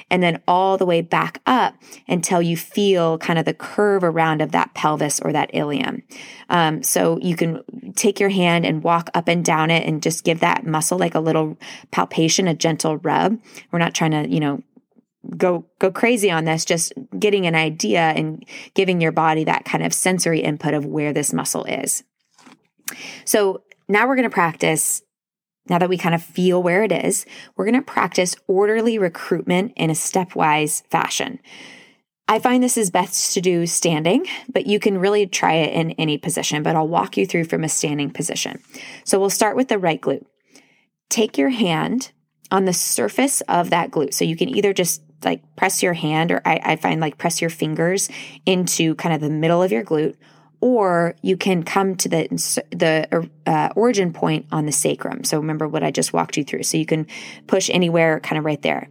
and 0.10 0.22
then 0.22 0.42
all 0.48 0.78
the 0.78 0.86
way 0.86 1.02
back 1.02 1.42
up 1.48 1.74
until 2.08 2.42
you 2.42 2.56
feel 2.56 3.18
kind 3.18 3.40
of 3.40 3.46
the 3.46 3.54
curve 3.54 4.04
around 4.04 4.42
of 4.42 4.52
that 4.52 4.74
pelvis 4.76 5.20
or 5.20 5.32
that 5.32 5.50
ilium. 5.54 6.04
Um, 6.50 6.84
so 6.84 7.18
you 7.22 7.36
can 7.36 7.64
take 7.96 8.20
your 8.20 8.30
hand 8.30 8.66
and 8.66 8.84
walk 8.84 9.10
up 9.16 9.28
and 9.28 9.44
down 9.44 9.72
it 9.72 9.88
and 9.88 10.04
just 10.04 10.24
give 10.24 10.42
that 10.42 10.66
muscle 10.66 11.00
like 11.00 11.16
a 11.16 11.20
little 11.20 11.58
palpation, 11.90 12.48
a 12.48 12.54
gentle 12.54 12.98
rub. 12.98 13.40
We're 13.72 13.80
not 13.80 13.96
trying 13.96 14.12
to, 14.12 14.30
you 14.30 14.40
know, 14.40 14.62
go 15.38 15.66
go 15.80 15.92
crazy 15.92 16.32
on 16.32 16.46
this 16.46 16.66
just 16.66 16.94
getting 17.18 17.46
an 17.46 17.56
idea 17.56 18.00
and 18.00 18.46
giving 18.74 19.02
your 19.02 19.12
body 19.12 19.44
that 19.44 19.66
kind 19.66 19.84
of 19.84 19.94
sensory 19.94 20.40
input 20.40 20.74
of 20.74 20.86
where 20.86 21.14
this 21.14 21.32
muscle 21.32 21.64
is 21.66 22.04
so 23.24 23.62
now 23.92 24.08
we're 24.08 24.16
going 24.16 24.30
to 24.30 24.34
practice 24.34 25.02
now 25.70 25.78
that 25.78 25.90
we 25.90 25.98
kind 25.98 26.16
of 26.16 26.24
feel 26.24 26.62
where 26.62 26.84
it 26.84 26.92
is, 26.92 27.26
we're 27.56 27.66
going 27.66 27.76
to 27.76 27.82
practice 27.82 28.36
orderly 28.48 28.98
recruitment 28.98 29.74
in 29.76 29.90
a 29.90 29.94
stepwise 29.94 30.86
fashion. 30.88 31.40
I 32.28 32.40
find 32.40 32.64
this 32.64 32.78
is 32.78 32.90
best 32.90 33.34
to 33.34 33.42
do 33.42 33.66
standing, 33.68 34.26
but 34.52 34.66
you 34.66 34.80
can 34.80 34.98
really 34.98 35.28
try 35.28 35.56
it 35.56 35.74
in 35.74 35.92
any 35.92 36.18
position, 36.18 36.64
but 36.64 36.76
I'll 36.76 36.88
walk 36.88 37.18
you 37.18 37.26
through 37.26 37.46
from 37.46 37.64
a 37.64 37.70
standing 37.70 38.10
position. 38.10 38.62
So 39.04 39.20
we'll 39.20 39.30
start 39.30 39.56
with 39.56 39.68
the 39.68 39.78
right 39.78 40.02
glute. 40.02 40.26
Take 41.10 41.38
your 41.38 41.50
hand 41.50 42.12
on 42.50 42.66
the 42.66 42.74
surface 42.74 43.42
of 43.42 43.70
that 43.70 43.92
glute. 43.92 44.14
So 44.14 44.26
you 44.26 44.38
can 44.38 44.50
either 44.50 44.74
just 44.74 45.02
like 45.24 45.44
press 45.56 45.84
your 45.84 45.94
hand, 45.94 46.32
or 46.32 46.42
I, 46.46 46.60
I 46.64 46.76
find 46.78 47.02
like 47.02 47.18
press 47.18 47.42
your 47.42 47.50
fingers 47.50 48.10
into 48.46 48.96
kind 48.96 49.14
of 49.14 49.22
the 49.22 49.30
middle 49.30 49.62
of 49.62 49.72
your 49.72 49.84
glute, 49.84 50.16
or 50.62 51.16
you 51.24 51.36
can 51.36 51.64
come 51.64 51.96
to 51.96 52.08
the 52.08 52.28
the 52.72 53.30
uh, 53.46 53.70
origin 53.76 54.14
point 54.14 54.46
on 54.52 54.66
the 54.66 54.72
sacrum. 54.72 55.24
So 55.24 55.40
remember 55.40 55.68
what 55.68 55.84
I 55.84 55.92
just 55.92 56.14
walked 56.14 56.38
you 56.38 56.44
through. 56.44 56.64
So 56.64 56.78
you 56.78 56.86
can 56.86 57.08
push 57.48 57.70
anywhere, 57.70 58.20
kind 58.20 58.38
of 58.38 58.46
right 58.46 58.62
there. 58.62 58.88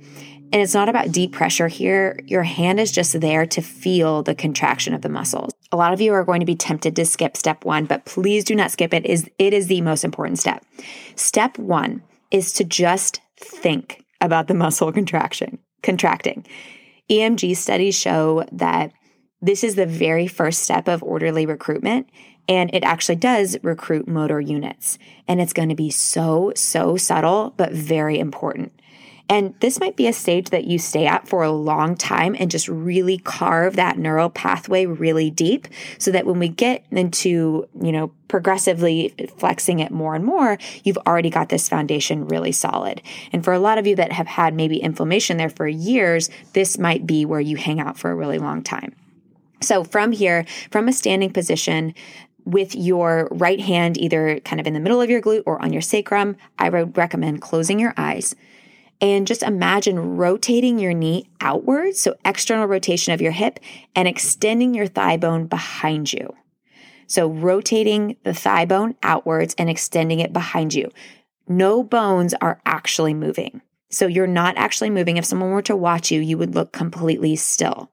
And 0.52 0.60
it's 0.60 0.74
not 0.74 0.88
about 0.88 1.12
deep 1.12 1.32
pressure 1.32 1.68
here. 1.68 2.18
Your 2.26 2.42
hand 2.42 2.80
is 2.80 2.90
just 2.90 3.20
there 3.20 3.46
to 3.46 3.62
feel 3.62 4.24
the 4.24 4.34
contraction 4.34 4.94
of 4.94 5.02
the 5.02 5.08
muscles. 5.08 5.52
A 5.70 5.76
lot 5.76 5.92
of 5.92 6.00
you 6.00 6.12
are 6.12 6.24
going 6.24 6.40
to 6.40 6.46
be 6.46 6.56
tempted 6.56 6.96
to 6.96 7.06
skip 7.06 7.36
step 7.36 7.64
one, 7.64 7.84
but 7.84 8.04
please 8.04 8.42
do 8.44 8.56
not 8.56 8.72
skip 8.72 8.92
it. 8.92 9.06
Is 9.06 9.30
it 9.38 9.54
is 9.54 9.68
the 9.68 9.80
most 9.80 10.04
important 10.04 10.40
step. 10.40 10.64
Step 11.14 11.56
one 11.56 12.02
is 12.32 12.52
to 12.54 12.64
just 12.64 13.20
think 13.36 14.04
about 14.20 14.48
the 14.48 14.54
muscle 14.62 14.90
contraction, 14.92 15.60
contracting. 15.84 16.44
EMG 17.08 17.56
studies 17.56 17.96
show 17.96 18.44
that 18.52 18.92
this 19.42 19.64
is 19.64 19.74
the 19.74 19.86
very 19.86 20.26
first 20.26 20.62
step 20.62 20.88
of 20.88 21.02
orderly 21.02 21.46
recruitment. 21.46 22.08
And 22.48 22.74
it 22.74 22.82
actually 22.82 23.16
does 23.16 23.56
recruit 23.62 24.08
motor 24.08 24.40
units. 24.40 24.98
And 25.28 25.40
it's 25.40 25.52
going 25.52 25.68
to 25.68 25.74
be 25.74 25.90
so, 25.90 26.52
so 26.56 26.96
subtle, 26.96 27.54
but 27.56 27.72
very 27.72 28.18
important. 28.18 28.72
And 29.30 29.54
this 29.60 29.78
might 29.78 29.94
be 29.94 30.08
a 30.08 30.12
stage 30.12 30.50
that 30.50 30.64
you 30.64 30.80
stay 30.80 31.06
at 31.06 31.28
for 31.28 31.44
a 31.44 31.52
long 31.52 31.94
time 31.94 32.34
and 32.36 32.50
just 32.50 32.66
really 32.66 33.16
carve 33.16 33.76
that 33.76 33.96
neural 33.96 34.28
pathway 34.28 34.86
really 34.86 35.30
deep 35.30 35.68
so 35.98 36.10
that 36.10 36.26
when 36.26 36.40
we 36.40 36.48
get 36.48 36.84
into, 36.90 37.68
you 37.80 37.92
know, 37.92 38.10
progressively 38.26 39.14
flexing 39.36 39.78
it 39.78 39.92
more 39.92 40.16
and 40.16 40.24
more, 40.24 40.58
you've 40.82 40.98
already 41.06 41.30
got 41.30 41.48
this 41.48 41.68
foundation 41.68 42.26
really 42.26 42.50
solid. 42.50 43.00
And 43.32 43.44
for 43.44 43.52
a 43.52 43.60
lot 43.60 43.78
of 43.78 43.86
you 43.86 43.94
that 43.94 44.10
have 44.10 44.26
had 44.26 44.52
maybe 44.52 44.78
inflammation 44.78 45.36
there 45.36 45.48
for 45.48 45.68
years, 45.68 46.28
this 46.52 46.76
might 46.76 47.06
be 47.06 47.24
where 47.24 47.40
you 47.40 47.56
hang 47.56 47.78
out 47.78 47.96
for 47.96 48.10
a 48.10 48.16
really 48.16 48.38
long 48.38 48.64
time. 48.64 48.96
So 49.60 49.84
from 49.84 50.12
here, 50.12 50.44
from 50.70 50.88
a 50.88 50.92
standing 50.92 51.32
position, 51.32 51.94
with 52.44 52.74
your 52.74 53.28
right 53.30 53.60
hand 53.60 53.98
either 53.98 54.40
kind 54.40 54.60
of 54.60 54.66
in 54.66 54.72
the 54.72 54.80
middle 54.80 55.00
of 55.00 55.10
your 55.10 55.20
glute 55.20 55.42
or 55.46 55.60
on 55.62 55.72
your 55.72 55.82
sacrum, 55.82 56.36
I 56.58 56.70
would 56.70 56.96
recommend 56.96 57.42
closing 57.42 57.78
your 57.78 57.94
eyes 57.96 58.34
and 59.00 59.26
just 59.26 59.42
imagine 59.42 60.16
rotating 60.16 60.78
your 60.78 60.92
knee 60.92 61.28
outwards, 61.40 62.00
so 62.00 62.16
external 62.24 62.66
rotation 62.66 63.14
of 63.14 63.20
your 63.20 63.32
hip, 63.32 63.58
and 63.94 64.06
extending 64.06 64.74
your 64.74 64.86
thigh 64.86 65.16
bone 65.16 65.46
behind 65.46 66.12
you. 66.12 66.34
So 67.06 67.28
rotating 67.28 68.16
the 68.24 68.34
thigh 68.34 68.66
bone 68.66 68.94
outwards 69.02 69.54
and 69.58 69.70
extending 69.70 70.20
it 70.20 70.32
behind 70.32 70.74
you. 70.74 70.90
No 71.48 71.82
bones 71.82 72.34
are 72.40 72.60
actually 72.66 73.14
moving. 73.14 73.62
So 73.90 74.06
you're 74.06 74.26
not 74.26 74.56
actually 74.56 74.90
moving. 74.90 75.16
If 75.16 75.24
someone 75.24 75.50
were 75.50 75.62
to 75.62 75.76
watch 75.76 76.10
you, 76.12 76.20
you 76.20 76.38
would 76.38 76.54
look 76.54 76.72
completely 76.72 77.34
still. 77.36 77.90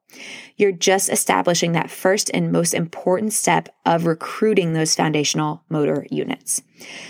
You're 0.55 0.71
just 0.71 1.09
establishing 1.09 1.71
that 1.71 1.89
first 1.89 2.29
and 2.33 2.51
most 2.51 2.73
important 2.73 3.33
step 3.33 3.69
of 3.85 4.05
recruiting 4.05 4.73
those 4.73 4.95
foundational 4.95 5.63
motor 5.69 6.05
units. 6.11 6.61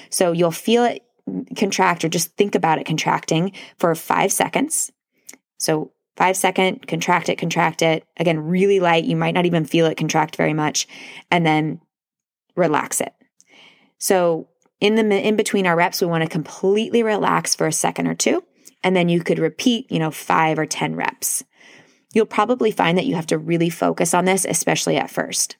So 0.09 0.31
you'll 0.31 0.51
feel 0.51 0.85
it 0.85 1.03
contract 1.57 2.05
or 2.05 2.09
just 2.09 2.35
think 2.37 2.55
about 2.55 2.79
it 2.79 2.85
contracting 2.85 3.51
for 3.77 3.93
five 3.93 4.31
seconds. 4.31 4.91
So 5.57 5.91
five 6.15 6.37
second, 6.37 6.87
contract 6.87 7.27
it, 7.27 7.37
contract 7.37 7.81
it. 7.81 8.05
Again, 8.17 8.39
really 8.39 8.79
light. 8.79 9.03
You 9.03 9.17
might 9.17 9.33
not 9.33 9.45
even 9.45 9.65
feel 9.65 9.85
it 9.87 9.97
contract 9.97 10.37
very 10.37 10.53
much. 10.53 10.87
And 11.29 11.45
then 11.45 11.81
relax 12.55 13.01
it. 13.01 13.13
So 13.99 14.47
in 14.79 14.95
the 14.95 15.03
in 15.03 15.35
between 15.35 15.67
our 15.67 15.75
reps, 15.75 16.01
we 16.01 16.07
want 16.07 16.23
to 16.23 16.29
completely 16.29 17.03
relax 17.03 17.55
for 17.55 17.67
a 17.67 17.73
second 17.73 18.07
or 18.07 18.15
two. 18.15 18.43
And 18.83 18.95
then 18.95 19.09
you 19.09 19.21
could 19.21 19.39
repeat, 19.39 19.91
you 19.91 19.99
know, 19.99 20.11
five 20.11 20.59
or 20.59 20.65
10 20.65 20.95
reps. 20.95 21.43
You'll 22.13 22.25
probably 22.25 22.71
find 22.71 22.97
that 22.97 23.05
you 23.05 23.15
have 23.15 23.27
to 23.27 23.37
really 23.37 23.69
focus 23.69 24.13
on 24.13 24.25
this, 24.25 24.45
especially 24.45 24.97
at 24.97 25.11
first. 25.11 25.57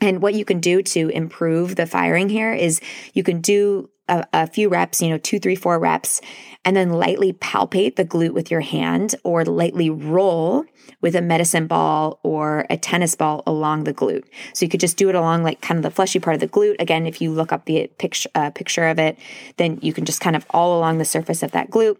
And 0.00 0.20
what 0.20 0.34
you 0.34 0.44
can 0.44 0.60
do 0.60 0.82
to 0.82 1.08
improve 1.08 1.76
the 1.76 1.86
firing 1.86 2.28
here 2.28 2.52
is 2.52 2.80
you 3.12 3.22
can 3.22 3.40
do 3.40 3.90
a, 4.08 4.26
a, 4.32 4.46
few 4.46 4.68
reps, 4.68 5.00
you 5.00 5.08
know, 5.08 5.18
two, 5.18 5.38
three, 5.38 5.54
four 5.54 5.78
reps, 5.78 6.20
and 6.64 6.76
then 6.76 6.90
lightly 6.90 7.32
palpate 7.32 7.96
the 7.96 8.04
glute 8.04 8.34
with 8.34 8.50
your 8.50 8.60
hand 8.60 9.14
or 9.24 9.44
lightly 9.44 9.88
roll 9.88 10.64
with 11.00 11.16
a 11.16 11.22
medicine 11.22 11.66
ball 11.66 12.20
or 12.22 12.66
a 12.68 12.76
tennis 12.76 13.14
ball 13.14 13.42
along 13.46 13.84
the 13.84 13.94
glute. 13.94 14.24
So 14.52 14.64
you 14.64 14.68
could 14.68 14.80
just 14.80 14.98
do 14.98 15.08
it 15.08 15.14
along 15.14 15.42
like 15.42 15.62
kind 15.62 15.78
of 15.78 15.82
the 15.82 15.90
fleshy 15.90 16.18
part 16.18 16.34
of 16.34 16.40
the 16.40 16.48
glute. 16.48 16.76
Again, 16.78 17.06
if 17.06 17.22
you 17.22 17.30
look 17.30 17.52
up 17.52 17.64
the 17.64 17.90
picture, 17.98 18.28
uh, 18.34 18.50
picture 18.50 18.86
of 18.86 18.98
it, 18.98 19.18
then 19.56 19.78
you 19.80 19.92
can 19.92 20.04
just 20.04 20.20
kind 20.20 20.36
of 20.36 20.44
all 20.50 20.78
along 20.78 20.98
the 20.98 21.04
surface 21.04 21.42
of 21.42 21.52
that 21.52 21.70
glute 21.70 21.96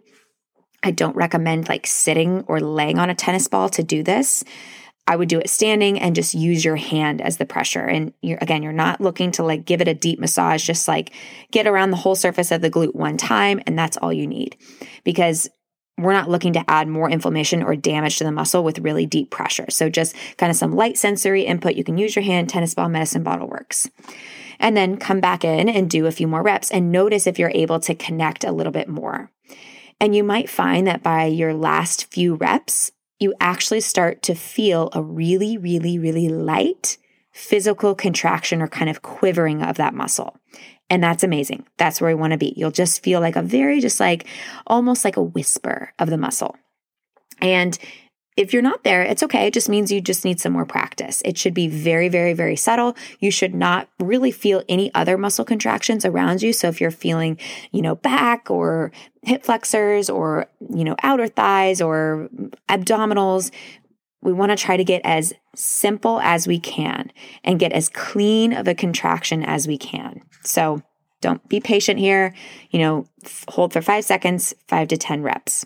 I 0.85 0.91
don't 0.91 1.15
recommend 1.15 1.67
like 1.67 1.87
sitting 1.87 2.45
or 2.47 2.61
laying 2.61 2.99
on 2.99 3.09
a 3.09 3.15
tennis 3.15 3.47
ball 3.47 3.69
to 3.69 3.83
do 3.83 4.03
this. 4.03 4.43
I 5.07 5.15
would 5.15 5.29
do 5.29 5.39
it 5.39 5.49
standing 5.49 5.99
and 5.99 6.15
just 6.15 6.35
use 6.35 6.63
your 6.63 6.75
hand 6.75 7.21
as 7.21 7.37
the 7.37 7.45
pressure. 7.45 7.81
And 7.81 8.13
you're, 8.21 8.37
again, 8.39 8.61
you're 8.61 8.71
not 8.71 9.01
looking 9.01 9.31
to 9.33 9.43
like 9.43 9.65
give 9.65 9.81
it 9.81 9.87
a 9.87 9.95
deep 9.95 10.19
massage, 10.19 10.63
just 10.63 10.87
like 10.87 11.11
get 11.51 11.65
around 11.65 11.89
the 11.89 11.97
whole 11.97 12.15
surface 12.15 12.51
of 12.51 12.61
the 12.61 12.69
glute 12.69 12.95
one 12.95 13.17
time. 13.17 13.59
And 13.65 13.77
that's 13.77 13.97
all 13.97 14.13
you 14.13 14.27
need 14.27 14.57
because 15.03 15.49
we're 15.97 16.13
not 16.13 16.29
looking 16.29 16.53
to 16.53 16.69
add 16.69 16.87
more 16.87 17.09
inflammation 17.09 17.63
or 17.63 17.75
damage 17.75 18.19
to 18.19 18.23
the 18.23 18.31
muscle 18.31 18.63
with 18.63 18.79
really 18.79 19.07
deep 19.07 19.31
pressure. 19.31 19.65
So 19.69 19.89
just 19.89 20.15
kind 20.37 20.51
of 20.51 20.55
some 20.55 20.75
light 20.75 20.99
sensory 20.99 21.43
input. 21.43 21.75
You 21.75 21.83
can 21.83 21.97
use 21.97 22.15
your 22.15 22.23
hand, 22.23 22.49
tennis 22.49 22.75
ball, 22.75 22.89
medicine 22.89 23.23
bottle 23.23 23.47
works. 23.47 23.89
And 24.59 24.77
then 24.77 24.97
come 24.97 25.19
back 25.19 25.43
in 25.43 25.67
and 25.67 25.89
do 25.89 26.05
a 26.05 26.11
few 26.11 26.27
more 26.27 26.43
reps 26.43 26.69
and 26.69 26.91
notice 26.91 27.25
if 27.25 27.39
you're 27.39 27.51
able 27.55 27.79
to 27.81 27.95
connect 27.95 28.43
a 28.43 28.51
little 28.51 28.71
bit 28.71 28.87
more. 28.87 29.31
And 29.99 30.15
you 30.15 30.23
might 30.23 30.49
find 30.49 30.85
that 30.87 31.03
by 31.03 31.25
your 31.25 31.53
last 31.53 32.11
few 32.11 32.35
reps, 32.35 32.91
you 33.19 33.33
actually 33.39 33.81
start 33.81 34.21
to 34.23 34.35
feel 34.35 34.89
a 34.93 35.01
really, 35.01 35.57
really, 35.57 35.97
really 35.97 36.29
light 36.29 36.97
physical 37.31 37.95
contraction 37.95 38.61
or 38.61 38.67
kind 38.67 38.89
of 38.89 39.01
quivering 39.01 39.61
of 39.61 39.77
that 39.77 39.93
muscle. 39.93 40.37
And 40.89 41.03
that's 41.03 41.23
amazing. 41.23 41.65
That's 41.77 41.99
where 41.99 42.09
we 42.09 42.19
want 42.19 42.31
to 42.31 42.37
be. 42.37 42.53
You'll 42.55 42.71
just 42.71 43.03
feel 43.03 43.19
like 43.19 43.35
a 43.35 43.41
very, 43.41 43.79
just 43.81 43.99
like 43.99 44.25
almost 44.67 45.03
like 45.03 45.17
a 45.17 45.23
whisper 45.23 45.93
of 45.99 46.09
the 46.09 46.17
muscle. 46.17 46.55
And 47.41 47.77
if 48.37 48.51
you're 48.51 48.61
not 48.61 48.83
there, 48.83 49.01
it's 49.01 49.23
okay. 49.23 49.47
It 49.47 49.53
just 49.53 49.69
means 49.69 49.91
you 49.91 50.01
just 50.01 50.25
need 50.25 50.41
some 50.41 50.51
more 50.51 50.65
practice. 50.65 51.21
It 51.23 51.37
should 51.37 51.53
be 51.53 51.67
very, 51.67 52.09
very, 52.09 52.33
very 52.33 52.57
subtle. 52.57 52.95
You 53.19 53.31
should 53.31 53.55
not 53.55 53.87
really 53.99 54.31
feel 54.31 54.61
any 54.67 54.93
other 54.93 55.17
muscle 55.17 55.45
contractions 55.45 56.03
around 56.03 56.41
you. 56.41 56.51
So 56.51 56.67
if 56.67 56.81
you're 56.81 56.91
feeling, 56.91 57.37
you 57.71 57.81
know, 57.81 57.95
back 57.95 58.51
or 58.51 58.91
hip 59.21 59.43
flexors 59.43 60.09
or, 60.09 60.47
you 60.69 60.83
know, 60.83 60.97
outer 61.01 61.27
thighs 61.27 61.81
or 61.81 62.29
abdominals, 62.67 63.51
we 64.21 64.33
want 64.33 64.51
to 64.51 64.57
try 64.57 64.75
to 64.75 64.83
get 64.83 65.01
as 65.05 65.33
simple 65.55 66.19
as 66.19 66.45
we 66.45 66.59
can 66.59 67.11
and 67.43 67.59
get 67.59 67.71
as 67.71 67.87
clean 67.87 68.51
of 68.51 68.67
a 68.67 68.75
contraction 68.75 69.43
as 69.43 69.65
we 69.67 69.77
can. 69.77 70.21
So 70.43 70.81
don't 71.21 71.47
be 71.47 71.61
patient 71.61 71.99
here. 71.99 72.33
You 72.71 72.79
know, 72.79 73.05
hold 73.47 73.71
for 73.71 73.81
five 73.81 74.03
seconds, 74.03 74.53
five 74.67 74.89
to 74.89 74.97
10 74.97 75.21
reps. 75.21 75.65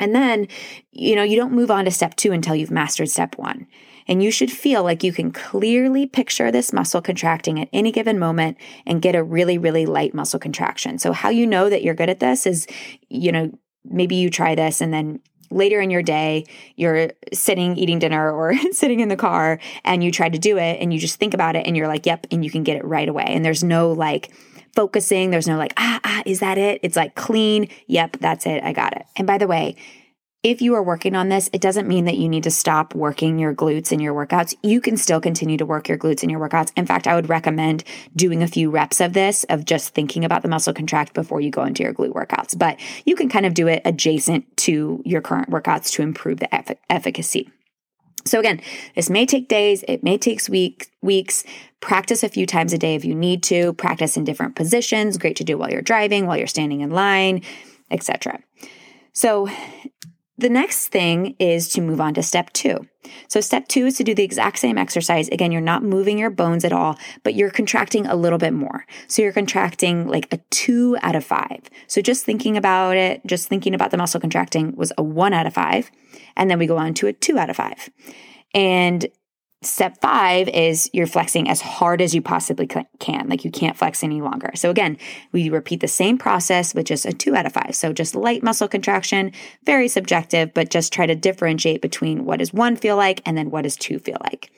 And 0.00 0.14
then, 0.14 0.48
you 0.92 1.14
know, 1.14 1.22
you 1.22 1.36
don't 1.36 1.52
move 1.52 1.70
on 1.70 1.84
to 1.84 1.90
step 1.90 2.16
two 2.16 2.32
until 2.32 2.54
you've 2.54 2.70
mastered 2.70 3.08
step 3.08 3.38
one. 3.38 3.66
And 4.06 4.22
you 4.22 4.30
should 4.30 4.50
feel 4.50 4.82
like 4.82 5.02
you 5.02 5.12
can 5.12 5.32
clearly 5.32 6.06
picture 6.06 6.50
this 6.50 6.72
muscle 6.72 7.00
contracting 7.00 7.58
at 7.60 7.70
any 7.72 7.90
given 7.90 8.18
moment 8.18 8.58
and 8.86 9.00
get 9.00 9.14
a 9.14 9.22
really, 9.22 9.56
really 9.56 9.86
light 9.86 10.12
muscle 10.12 10.38
contraction. 10.38 10.98
So, 10.98 11.12
how 11.12 11.30
you 11.30 11.46
know 11.46 11.70
that 11.70 11.82
you're 11.82 11.94
good 11.94 12.10
at 12.10 12.20
this 12.20 12.46
is, 12.46 12.66
you 13.08 13.32
know, 13.32 13.50
maybe 13.84 14.16
you 14.16 14.28
try 14.28 14.54
this 14.54 14.80
and 14.80 14.92
then 14.92 15.20
later 15.50 15.80
in 15.80 15.90
your 15.90 16.02
day, 16.02 16.44
you're 16.76 17.12
sitting 17.32 17.76
eating 17.76 17.98
dinner 17.98 18.30
or 18.30 18.54
sitting 18.72 19.00
in 19.00 19.08
the 19.08 19.16
car 19.16 19.58
and 19.84 20.04
you 20.04 20.10
try 20.10 20.28
to 20.28 20.38
do 20.38 20.58
it 20.58 20.80
and 20.80 20.92
you 20.92 20.98
just 20.98 21.18
think 21.18 21.32
about 21.32 21.56
it 21.56 21.66
and 21.66 21.76
you're 21.76 21.88
like, 21.88 22.06
yep, 22.06 22.26
and 22.30 22.44
you 22.44 22.50
can 22.50 22.62
get 22.62 22.76
it 22.76 22.84
right 22.84 23.08
away. 23.08 23.26
And 23.28 23.44
there's 23.44 23.64
no 23.64 23.92
like, 23.92 24.32
focusing. 24.74 25.30
There's 25.30 25.48
no 25.48 25.56
like, 25.56 25.72
ah, 25.76 26.00
ah, 26.04 26.22
is 26.26 26.40
that 26.40 26.58
it? 26.58 26.80
It's 26.82 26.96
like 26.96 27.14
clean. 27.14 27.68
Yep, 27.86 28.18
that's 28.20 28.46
it. 28.46 28.62
I 28.62 28.72
got 28.72 28.96
it. 28.96 29.06
And 29.16 29.26
by 29.26 29.38
the 29.38 29.46
way, 29.46 29.76
if 30.44 30.60
you 30.60 30.74
are 30.74 30.82
working 30.82 31.14
on 31.14 31.30
this, 31.30 31.48
it 31.54 31.62
doesn't 31.62 31.88
mean 31.88 32.04
that 32.04 32.18
you 32.18 32.28
need 32.28 32.42
to 32.42 32.50
stop 32.50 32.94
working 32.94 33.38
your 33.38 33.54
glutes 33.54 33.92
in 33.92 33.98
your 33.98 34.12
workouts. 34.12 34.54
You 34.62 34.78
can 34.78 34.98
still 34.98 35.18
continue 35.18 35.56
to 35.56 35.64
work 35.64 35.88
your 35.88 35.96
glutes 35.96 36.22
in 36.22 36.28
your 36.28 36.38
workouts. 36.38 36.70
In 36.76 36.84
fact, 36.84 37.06
I 37.06 37.14
would 37.14 37.30
recommend 37.30 37.82
doing 38.14 38.42
a 38.42 38.46
few 38.46 38.70
reps 38.70 39.00
of 39.00 39.14
this, 39.14 39.44
of 39.44 39.64
just 39.64 39.94
thinking 39.94 40.22
about 40.22 40.42
the 40.42 40.48
muscle 40.48 40.74
contract 40.74 41.14
before 41.14 41.40
you 41.40 41.50
go 41.50 41.64
into 41.64 41.82
your 41.82 41.94
glute 41.94 42.12
workouts. 42.12 42.58
But 42.58 42.78
you 43.06 43.16
can 43.16 43.30
kind 43.30 43.46
of 43.46 43.54
do 43.54 43.68
it 43.68 43.80
adjacent 43.86 44.54
to 44.58 45.00
your 45.06 45.22
current 45.22 45.48
workouts 45.48 45.90
to 45.92 46.02
improve 46.02 46.40
the 46.40 46.54
eff- 46.54 46.76
efficacy. 46.90 47.50
So 48.26 48.40
again, 48.40 48.60
this 48.94 49.10
may 49.10 49.26
take 49.26 49.48
days, 49.48 49.84
it 49.86 50.02
may 50.02 50.16
take 50.16 50.40
week, 50.48 50.90
weeks. 51.02 51.44
Practice 51.80 52.22
a 52.22 52.28
few 52.28 52.46
times 52.46 52.72
a 52.72 52.78
day 52.78 52.94
if 52.94 53.04
you 53.04 53.14
need 53.14 53.42
to. 53.44 53.74
Practice 53.74 54.16
in 54.16 54.24
different 54.24 54.56
positions. 54.56 55.18
Great 55.18 55.36
to 55.36 55.44
do 55.44 55.58
while 55.58 55.70
you're 55.70 55.82
driving, 55.82 56.26
while 56.26 56.36
you're 56.36 56.46
standing 56.46 56.80
in 56.80 56.90
line, 56.90 57.42
etc. 57.90 58.40
So 59.12 59.48
The 60.36 60.48
next 60.48 60.88
thing 60.88 61.36
is 61.38 61.68
to 61.70 61.80
move 61.80 62.00
on 62.00 62.14
to 62.14 62.22
step 62.22 62.52
two. 62.52 62.88
So, 63.28 63.40
step 63.40 63.68
two 63.68 63.86
is 63.86 63.96
to 63.98 64.04
do 64.04 64.14
the 64.14 64.24
exact 64.24 64.58
same 64.58 64.78
exercise. 64.78 65.28
Again, 65.28 65.52
you're 65.52 65.60
not 65.60 65.84
moving 65.84 66.18
your 66.18 66.30
bones 66.30 66.64
at 66.64 66.72
all, 66.72 66.98
but 67.22 67.34
you're 67.34 67.50
contracting 67.50 68.06
a 68.06 68.16
little 68.16 68.38
bit 68.38 68.52
more. 68.52 68.84
So, 69.06 69.22
you're 69.22 69.32
contracting 69.32 70.08
like 70.08 70.32
a 70.32 70.38
two 70.50 70.96
out 71.02 71.14
of 71.14 71.24
five. 71.24 71.70
So, 71.86 72.00
just 72.00 72.24
thinking 72.24 72.56
about 72.56 72.96
it, 72.96 73.20
just 73.26 73.48
thinking 73.48 73.74
about 73.74 73.92
the 73.92 73.96
muscle 73.96 74.20
contracting 74.20 74.74
was 74.74 74.92
a 74.98 75.02
one 75.04 75.32
out 75.32 75.46
of 75.46 75.54
five. 75.54 75.90
And 76.36 76.50
then 76.50 76.58
we 76.58 76.66
go 76.66 76.78
on 76.78 76.94
to 76.94 77.06
a 77.06 77.12
two 77.12 77.38
out 77.38 77.50
of 77.50 77.56
five. 77.56 77.90
And 78.52 79.06
Step 79.64 80.00
five 80.00 80.48
is 80.48 80.90
you're 80.92 81.06
flexing 81.06 81.48
as 81.48 81.60
hard 81.60 82.00
as 82.00 82.14
you 82.14 82.20
possibly 82.20 82.68
can. 82.98 83.28
Like 83.28 83.44
you 83.44 83.50
can't 83.50 83.76
flex 83.76 84.04
any 84.04 84.20
longer. 84.20 84.50
So 84.54 84.70
again, 84.70 84.98
we 85.32 85.48
repeat 85.48 85.80
the 85.80 85.88
same 85.88 86.18
process 86.18 86.74
with 86.74 86.86
just 86.86 87.06
a 87.06 87.12
two 87.12 87.34
out 87.34 87.46
of 87.46 87.52
five. 87.52 87.74
So 87.74 87.92
just 87.92 88.14
light 88.14 88.42
muscle 88.42 88.68
contraction, 88.68 89.32
very 89.64 89.88
subjective, 89.88 90.52
but 90.52 90.70
just 90.70 90.92
try 90.92 91.06
to 91.06 91.14
differentiate 91.14 91.80
between 91.80 92.24
what 92.24 92.38
does 92.38 92.52
one 92.52 92.76
feel 92.76 92.96
like 92.96 93.22
and 93.24 93.36
then 93.36 93.50
what 93.50 93.62
does 93.62 93.76
two 93.76 93.98
feel 93.98 94.18
like. 94.20 94.50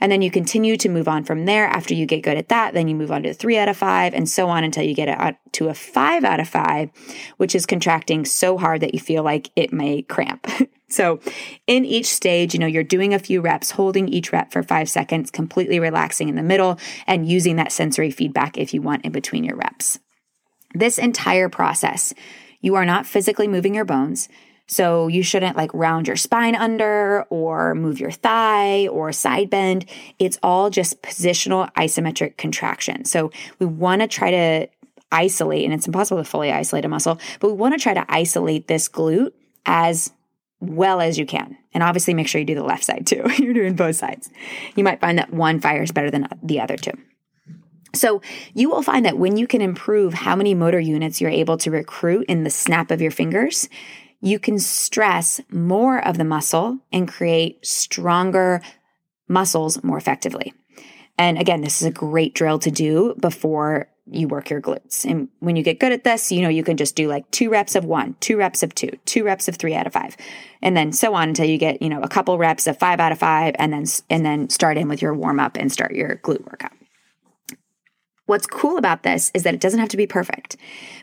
And 0.00 0.10
then 0.10 0.22
you 0.22 0.30
continue 0.30 0.76
to 0.78 0.88
move 0.88 1.08
on 1.08 1.24
from 1.24 1.44
there. 1.44 1.66
After 1.66 1.94
you 1.94 2.06
get 2.06 2.22
good 2.22 2.36
at 2.36 2.48
that, 2.48 2.74
then 2.74 2.88
you 2.88 2.94
move 2.94 3.12
on 3.12 3.22
to 3.24 3.34
three 3.34 3.58
out 3.58 3.68
of 3.68 3.76
five 3.76 4.14
and 4.14 4.28
so 4.28 4.48
on 4.48 4.64
until 4.64 4.84
you 4.84 4.94
get 4.94 5.08
it 5.08 5.36
to 5.52 5.68
a 5.68 5.74
five 5.74 6.24
out 6.24 6.40
of 6.40 6.48
five, 6.48 6.90
which 7.36 7.54
is 7.54 7.66
contracting 7.66 8.24
so 8.24 8.58
hard 8.58 8.80
that 8.80 8.94
you 8.94 9.00
feel 9.00 9.22
like 9.22 9.50
it 9.56 9.72
may 9.72 10.02
cramp. 10.02 10.46
So, 10.88 11.20
in 11.66 11.84
each 11.84 12.06
stage, 12.06 12.54
you 12.54 12.60
know, 12.60 12.66
you're 12.66 12.84
doing 12.84 13.14
a 13.14 13.18
few 13.18 13.40
reps, 13.40 13.72
holding 13.72 14.08
each 14.08 14.32
rep 14.32 14.52
for 14.52 14.62
five 14.62 14.88
seconds, 14.88 15.30
completely 15.30 15.80
relaxing 15.80 16.28
in 16.28 16.36
the 16.36 16.42
middle, 16.42 16.78
and 17.06 17.28
using 17.28 17.56
that 17.56 17.72
sensory 17.72 18.10
feedback 18.10 18.58
if 18.58 18.74
you 18.74 18.82
want 18.82 19.04
in 19.04 19.10
between 19.10 19.44
your 19.44 19.56
reps. 19.56 19.98
This 20.74 20.98
entire 20.98 21.48
process, 21.48 22.12
you 22.60 22.74
are 22.74 22.84
not 22.84 23.06
physically 23.06 23.48
moving 23.48 23.74
your 23.74 23.84
bones. 23.84 24.28
So 24.66 25.08
you 25.08 25.22
shouldn't 25.22 25.56
like 25.56 25.70
round 25.74 26.06
your 26.06 26.16
spine 26.16 26.54
under 26.54 27.26
or 27.28 27.74
move 27.74 28.00
your 28.00 28.10
thigh 28.10 28.88
or 28.88 29.12
side 29.12 29.50
bend. 29.50 29.84
It's 30.18 30.38
all 30.42 30.70
just 30.70 31.02
positional 31.02 31.72
isometric 31.74 32.38
contraction. 32.38 33.04
So 33.04 33.30
we 33.58 33.66
want 33.66 34.00
to 34.00 34.08
try 34.08 34.30
to 34.30 34.68
isolate, 35.12 35.64
and 35.64 35.74
it's 35.74 35.86
impossible 35.86 36.22
to 36.22 36.28
fully 36.28 36.50
isolate 36.50 36.84
a 36.84 36.88
muscle, 36.88 37.20
but 37.40 37.48
we 37.48 37.54
want 37.54 37.74
to 37.74 37.80
try 37.80 37.94
to 37.94 38.04
isolate 38.08 38.66
this 38.66 38.88
glute 38.88 39.32
as 39.66 40.12
well 40.68 41.00
as 41.00 41.18
you 41.18 41.26
can. 41.26 41.56
And 41.72 41.82
obviously, 41.82 42.14
make 42.14 42.28
sure 42.28 42.38
you 42.38 42.46
do 42.46 42.54
the 42.54 42.64
left 42.64 42.84
side 42.84 43.06
too. 43.06 43.24
You're 43.38 43.54
doing 43.54 43.74
both 43.74 43.96
sides. 43.96 44.30
You 44.76 44.84
might 44.84 45.00
find 45.00 45.18
that 45.18 45.32
one 45.32 45.60
fires 45.60 45.92
better 45.92 46.10
than 46.10 46.28
the 46.42 46.60
other 46.60 46.76
two. 46.76 46.92
So, 47.94 48.22
you 48.54 48.70
will 48.70 48.82
find 48.82 49.04
that 49.04 49.18
when 49.18 49.36
you 49.36 49.46
can 49.46 49.60
improve 49.60 50.14
how 50.14 50.34
many 50.34 50.54
motor 50.54 50.80
units 50.80 51.20
you're 51.20 51.30
able 51.30 51.56
to 51.58 51.70
recruit 51.70 52.26
in 52.28 52.42
the 52.42 52.50
snap 52.50 52.90
of 52.90 53.00
your 53.00 53.12
fingers, 53.12 53.68
you 54.20 54.38
can 54.38 54.58
stress 54.58 55.40
more 55.50 56.04
of 56.04 56.18
the 56.18 56.24
muscle 56.24 56.78
and 56.92 57.06
create 57.06 57.64
stronger 57.64 58.62
muscles 59.28 59.82
more 59.84 59.98
effectively. 59.98 60.52
And 61.16 61.38
again, 61.38 61.60
this 61.60 61.80
is 61.80 61.86
a 61.86 61.92
great 61.92 62.34
drill 62.34 62.58
to 62.60 62.70
do 62.70 63.14
before 63.20 63.88
you 64.10 64.28
work 64.28 64.50
your 64.50 64.60
glutes. 64.60 65.04
And 65.04 65.28
when 65.40 65.56
you 65.56 65.62
get 65.62 65.80
good 65.80 65.92
at 65.92 66.04
this, 66.04 66.30
you 66.30 66.42
know, 66.42 66.48
you 66.48 66.62
can 66.62 66.76
just 66.76 66.94
do 66.94 67.08
like 67.08 67.30
two 67.30 67.48
reps 67.48 67.74
of 67.74 67.84
one, 67.84 68.16
two 68.20 68.36
reps 68.36 68.62
of 68.62 68.74
two, 68.74 68.90
two 69.06 69.24
reps 69.24 69.48
of 69.48 69.56
three 69.56 69.74
out 69.74 69.86
of 69.86 69.92
five, 69.92 70.16
and 70.62 70.76
then 70.76 70.92
so 70.92 71.14
on 71.14 71.28
until 71.28 71.46
you 71.46 71.56
get, 71.56 71.80
you 71.80 71.88
know, 71.88 72.02
a 72.02 72.08
couple 72.08 72.36
reps 72.36 72.66
of 72.66 72.78
five 72.78 73.00
out 73.00 73.12
of 73.12 73.18
five, 73.18 73.54
and 73.58 73.72
then, 73.72 73.84
and 74.10 74.24
then 74.24 74.48
start 74.50 74.76
in 74.76 74.88
with 74.88 75.00
your 75.00 75.14
warm 75.14 75.40
up 75.40 75.56
and 75.56 75.72
start 75.72 75.94
your 75.94 76.16
glute 76.16 76.44
workout. 76.44 76.72
What's 78.26 78.46
cool 78.46 78.78
about 78.78 79.02
this 79.02 79.30
is 79.34 79.42
that 79.42 79.52
it 79.52 79.60
doesn't 79.60 79.80
have 79.80 79.90
to 79.90 79.98
be 79.98 80.06
perfect 80.06 80.56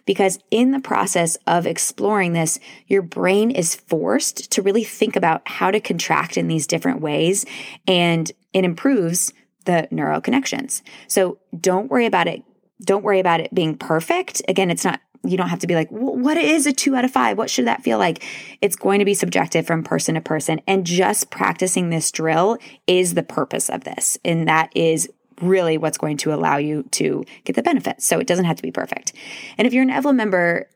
because 0.05 0.39
in 0.49 0.71
the 0.71 0.79
process 0.79 1.37
of 1.45 1.67
exploring 1.67 2.33
this, 2.33 2.59
your 2.87 3.03
brain 3.03 3.51
is 3.51 3.75
forced 3.75 4.51
to 4.51 4.63
really 4.63 4.83
think 4.83 5.15
about 5.15 5.47
how 5.47 5.69
to 5.69 5.79
contract 5.79 6.35
in 6.35 6.47
these 6.47 6.65
different 6.65 6.99
ways 6.99 7.45
and 7.87 8.31
it 8.53 8.65
improves 8.65 9.33
the 9.65 9.87
neural 9.91 10.19
connections. 10.19 10.81
So 11.07 11.37
don't 11.55 11.91
worry 11.91 12.07
about 12.07 12.27
it 12.27 12.43
don't 12.84 13.04
worry 13.04 13.20
about 13.20 13.39
it 13.39 13.54
being 13.54 13.78
perfect. 13.78 14.41
Again, 14.48 14.70
it's 14.70 14.84
not, 14.84 15.00
you 15.24 15.38
don't 15.38 15.50
have 15.50 15.60
to 15.60 15.67
be 15.67 15.76
like, 15.76 15.89
what 15.89 16.38
is 16.38 16.65
a 16.65 16.74
two 16.74 16.96
out 16.96 17.06
of 17.06 17.12
five? 17.12 17.38
What 17.38 17.50
should 17.50 17.67
that 17.67 17.84
feel 17.84 17.98
like? 17.98 18.24
It's 18.62 18.76
going 18.76 19.00
to 19.00 19.06
be 19.06 19.13
subjective 19.13 19.67
from 19.67 19.84
person 19.84 20.15
to 20.15 20.22
person. 20.22 20.62
And 20.67 20.86
just 20.86 21.30
practicing 21.30 21.89
this 21.89 22.12
drill 22.12 22.58
is 22.88 23.13
the 23.13 23.24
purpose 23.24 23.70
of 23.70 23.84
this. 23.84 24.17
And 24.26 24.48
that 24.48 24.72
is 24.76 25.10
really 25.41 25.78
what's 25.78 25.98
going 25.98 26.17
to 26.17 26.34
allow 26.34 26.58
you 26.58 26.84
to 26.91 27.24
get 27.44 27.56
the 27.56 27.63
benefits. 27.63 28.06
So 28.06 28.20
it 28.20 28.28
doesn't 28.28 28.46
have 28.46 28.58
to 28.58 28.63
be 28.63 28.72
perfect. 28.72 29.13
And 29.58 29.67
if 29.67 29.74
you're 29.74 29.84
an 29.84 29.89
Evlo 29.89 30.15
member, 30.15 30.67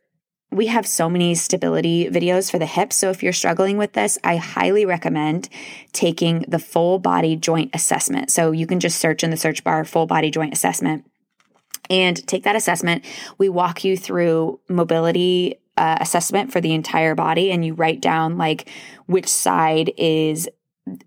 we 0.51 0.67
have 0.67 0.87
so 0.87 1.09
many 1.09 1.35
stability 1.35 2.09
videos 2.09 2.49
for 2.49 2.59
the 2.59 2.65
hips. 2.65 2.95
So 2.95 3.09
if 3.09 3.21
you're 3.21 3.33
struggling 3.33 3.77
with 3.77 3.93
this, 3.93 4.17
I 4.23 4.37
highly 4.37 4.85
recommend 4.85 5.49
taking 5.91 6.45
the 6.47 6.59
full 6.59 6.99
body 6.99 7.35
joint 7.35 7.71
assessment. 7.73 8.31
So 8.31 8.51
you 8.51 8.65
can 8.67 8.79
just 8.79 8.99
search 8.99 9.23
in 9.23 9.31
the 9.31 9.37
search 9.37 9.63
bar 9.63 9.83
full 9.85 10.05
body 10.05 10.31
joint 10.31 10.53
assessment 10.53 11.05
and 11.89 12.25
take 12.27 12.43
that 12.43 12.55
assessment. 12.55 13.05
We 13.37 13.49
walk 13.49 13.83
you 13.83 13.97
through 13.97 14.59
mobility 14.69 15.55
uh, 15.77 15.97
assessment 15.99 16.51
for 16.51 16.61
the 16.61 16.73
entire 16.73 17.15
body, 17.15 17.51
and 17.51 17.65
you 17.65 17.73
write 17.73 18.01
down 18.01 18.37
like 18.37 18.69
which 19.07 19.27
side 19.27 19.91
is 19.97 20.47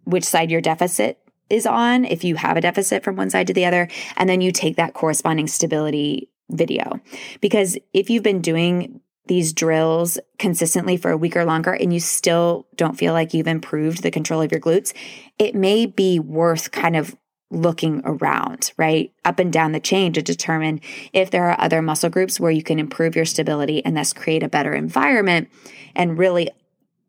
which 0.05 0.25
side 0.25 0.51
your 0.51 0.61
deficit 0.61 1.19
is 1.49 1.67
on 1.67 2.05
if 2.05 2.25
you 2.25 2.35
have 2.35 2.57
a 2.57 2.61
deficit 2.61 3.03
from 3.03 3.17
one 3.17 3.31
side 3.31 3.47
to 3.47 3.55
the 3.55 3.64
other, 3.64 3.88
and 4.17 4.29
then 4.29 4.41
you 4.41 4.53
take 4.53 4.77
that 4.77 4.95
corresponding 4.95 5.47
stability 5.47 6.29
video. 6.51 7.01
Because 7.41 7.79
if 7.93 8.11
you've 8.11 8.23
been 8.23 8.41
doing 8.41 9.01
these 9.27 9.53
drills 9.53 10.19
consistently 10.38 10.97
for 10.97 11.11
a 11.11 11.17
week 11.17 11.37
or 11.37 11.45
longer 11.45 11.73
and 11.73 11.93
you 11.93 12.01
still 12.01 12.67
don't 12.77 12.97
feel 12.99 13.12
like 13.12 13.35
you've 13.35 13.47
improved 13.47 14.03
the 14.03 14.11
control 14.11 14.41
of 14.41 14.51
your 14.51 14.61
glutes, 14.61 14.95
it 15.38 15.55
may 15.55 15.87
be 15.87 16.19
worth 16.19 16.71
kind 16.71 16.97
of 16.97 17.14
looking 17.51 18.03
around, 18.05 18.73
right? 18.77 19.13
Up 19.25 19.39
and 19.39 19.53
down 19.53 19.73
the 19.73 19.81
chain 19.81 20.13
to 20.13 20.23
determine 20.23 20.81
if 21.13 21.31
there 21.31 21.49
are 21.49 21.61
other 21.61 21.81
muscle 21.81 22.11
groups 22.11 22.39
where 22.39 22.51
you 22.51 22.63
can 22.63 22.79
improve 22.79 23.17
your 23.17 23.25
stability 23.25 23.85
and 23.85 23.97
thus 23.97 24.13
create 24.13 24.43
a 24.43 24.49
better 24.49 24.75
environment 24.75 25.49
and 25.95 26.19
really 26.19 26.51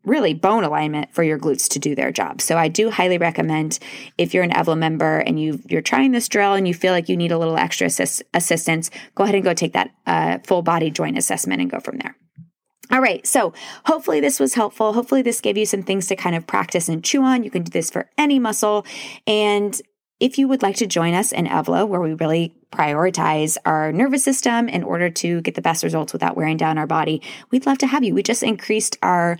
really 0.04 0.32
bone 0.32 0.64
alignment 0.64 1.12
for 1.12 1.22
your 1.22 1.38
glutes 1.38 1.68
to 1.68 1.78
do 1.78 1.94
their 1.94 2.10
job. 2.10 2.40
So 2.40 2.56
I 2.56 2.68
do 2.68 2.90
highly 2.90 3.18
recommend 3.18 3.78
if 4.16 4.32
you're 4.32 4.44
an 4.44 4.50
Evlo 4.50 4.76
member 4.76 5.18
and 5.18 5.38
you 5.38 5.60
you're 5.68 5.82
trying 5.82 6.12
this 6.12 6.28
drill 6.28 6.54
and 6.54 6.66
you 6.66 6.74
feel 6.74 6.92
like 6.92 7.08
you 7.08 7.16
need 7.16 7.32
a 7.32 7.38
little 7.38 7.58
extra 7.58 7.88
assist, 7.88 8.22
assistance, 8.32 8.90
go 9.14 9.24
ahead 9.24 9.34
and 9.34 9.44
go 9.44 9.52
take 9.52 9.74
that 9.74 9.90
uh, 10.06 10.38
full 10.46 10.62
body 10.62 10.90
joint 10.90 11.18
assessment 11.18 11.60
and 11.60 11.70
go 11.70 11.80
from 11.80 11.98
there. 11.98 12.16
All 12.92 13.00
right, 13.00 13.24
so 13.24 13.52
hopefully 13.86 14.18
this 14.18 14.40
was 14.40 14.54
helpful. 14.54 14.92
Hopefully 14.92 15.22
this 15.22 15.40
gave 15.40 15.56
you 15.56 15.64
some 15.64 15.84
things 15.84 16.08
to 16.08 16.16
kind 16.16 16.34
of 16.34 16.44
practice 16.44 16.88
and 16.88 17.04
chew 17.04 17.22
on. 17.22 17.44
You 17.44 17.50
can 17.50 17.62
do 17.62 17.70
this 17.70 17.88
for 17.88 18.10
any 18.18 18.40
muscle. 18.40 18.84
And 19.28 19.80
if 20.20 20.38
you 20.38 20.46
would 20.46 20.62
like 20.62 20.76
to 20.76 20.86
join 20.86 21.14
us 21.14 21.32
in 21.32 21.46
Evlo, 21.46 21.88
where 21.88 22.00
we 22.00 22.14
really 22.14 22.54
prioritize 22.70 23.56
our 23.64 23.90
nervous 23.90 24.22
system 24.22 24.68
in 24.68 24.84
order 24.84 25.10
to 25.10 25.40
get 25.40 25.54
the 25.54 25.62
best 25.62 25.82
results 25.82 26.12
without 26.12 26.36
wearing 26.36 26.56
down 26.56 26.78
our 26.78 26.86
body, 26.86 27.22
we'd 27.50 27.66
love 27.66 27.78
to 27.78 27.86
have 27.86 28.04
you. 28.04 28.14
We 28.14 28.22
just 28.22 28.42
increased 28.42 28.98
our 29.02 29.38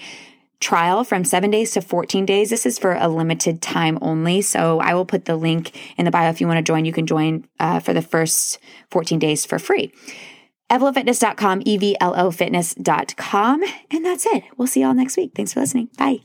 trial 0.58 1.04
from 1.04 1.24
seven 1.24 1.50
days 1.50 1.72
to 1.72 1.80
14 1.80 2.26
days. 2.26 2.50
This 2.50 2.66
is 2.66 2.78
for 2.78 2.94
a 2.94 3.08
limited 3.08 3.62
time 3.62 3.98
only. 4.02 4.42
So 4.42 4.78
I 4.80 4.94
will 4.94 5.06
put 5.06 5.24
the 5.24 5.36
link 5.36 5.76
in 5.96 6.04
the 6.04 6.10
bio 6.10 6.30
if 6.30 6.40
you 6.40 6.46
want 6.46 6.58
to 6.58 6.62
join. 6.62 6.84
You 6.84 6.92
can 6.92 7.06
join 7.06 7.46
uh, 7.58 7.80
for 7.80 7.92
the 7.92 8.02
first 8.02 8.58
14 8.90 9.18
days 9.18 9.46
for 9.46 9.58
free. 9.58 9.92
EvloFitness.com, 10.70 11.62
E 11.64 11.76
V 11.78 11.96
L 12.00 12.14
O 12.16 12.30
Fitness.com. 12.30 13.64
And 13.90 14.04
that's 14.04 14.26
it. 14.26 14.44
We'll 14.56 14.68
see 14.68 14.82
y'all 14.82 14.94
next 14.94 15.16
week. 15.16 15.32
Thanks 15.34 15.52
for 15.52 15.60
listening. 15.60 15.88
Bye. 15.98 16.20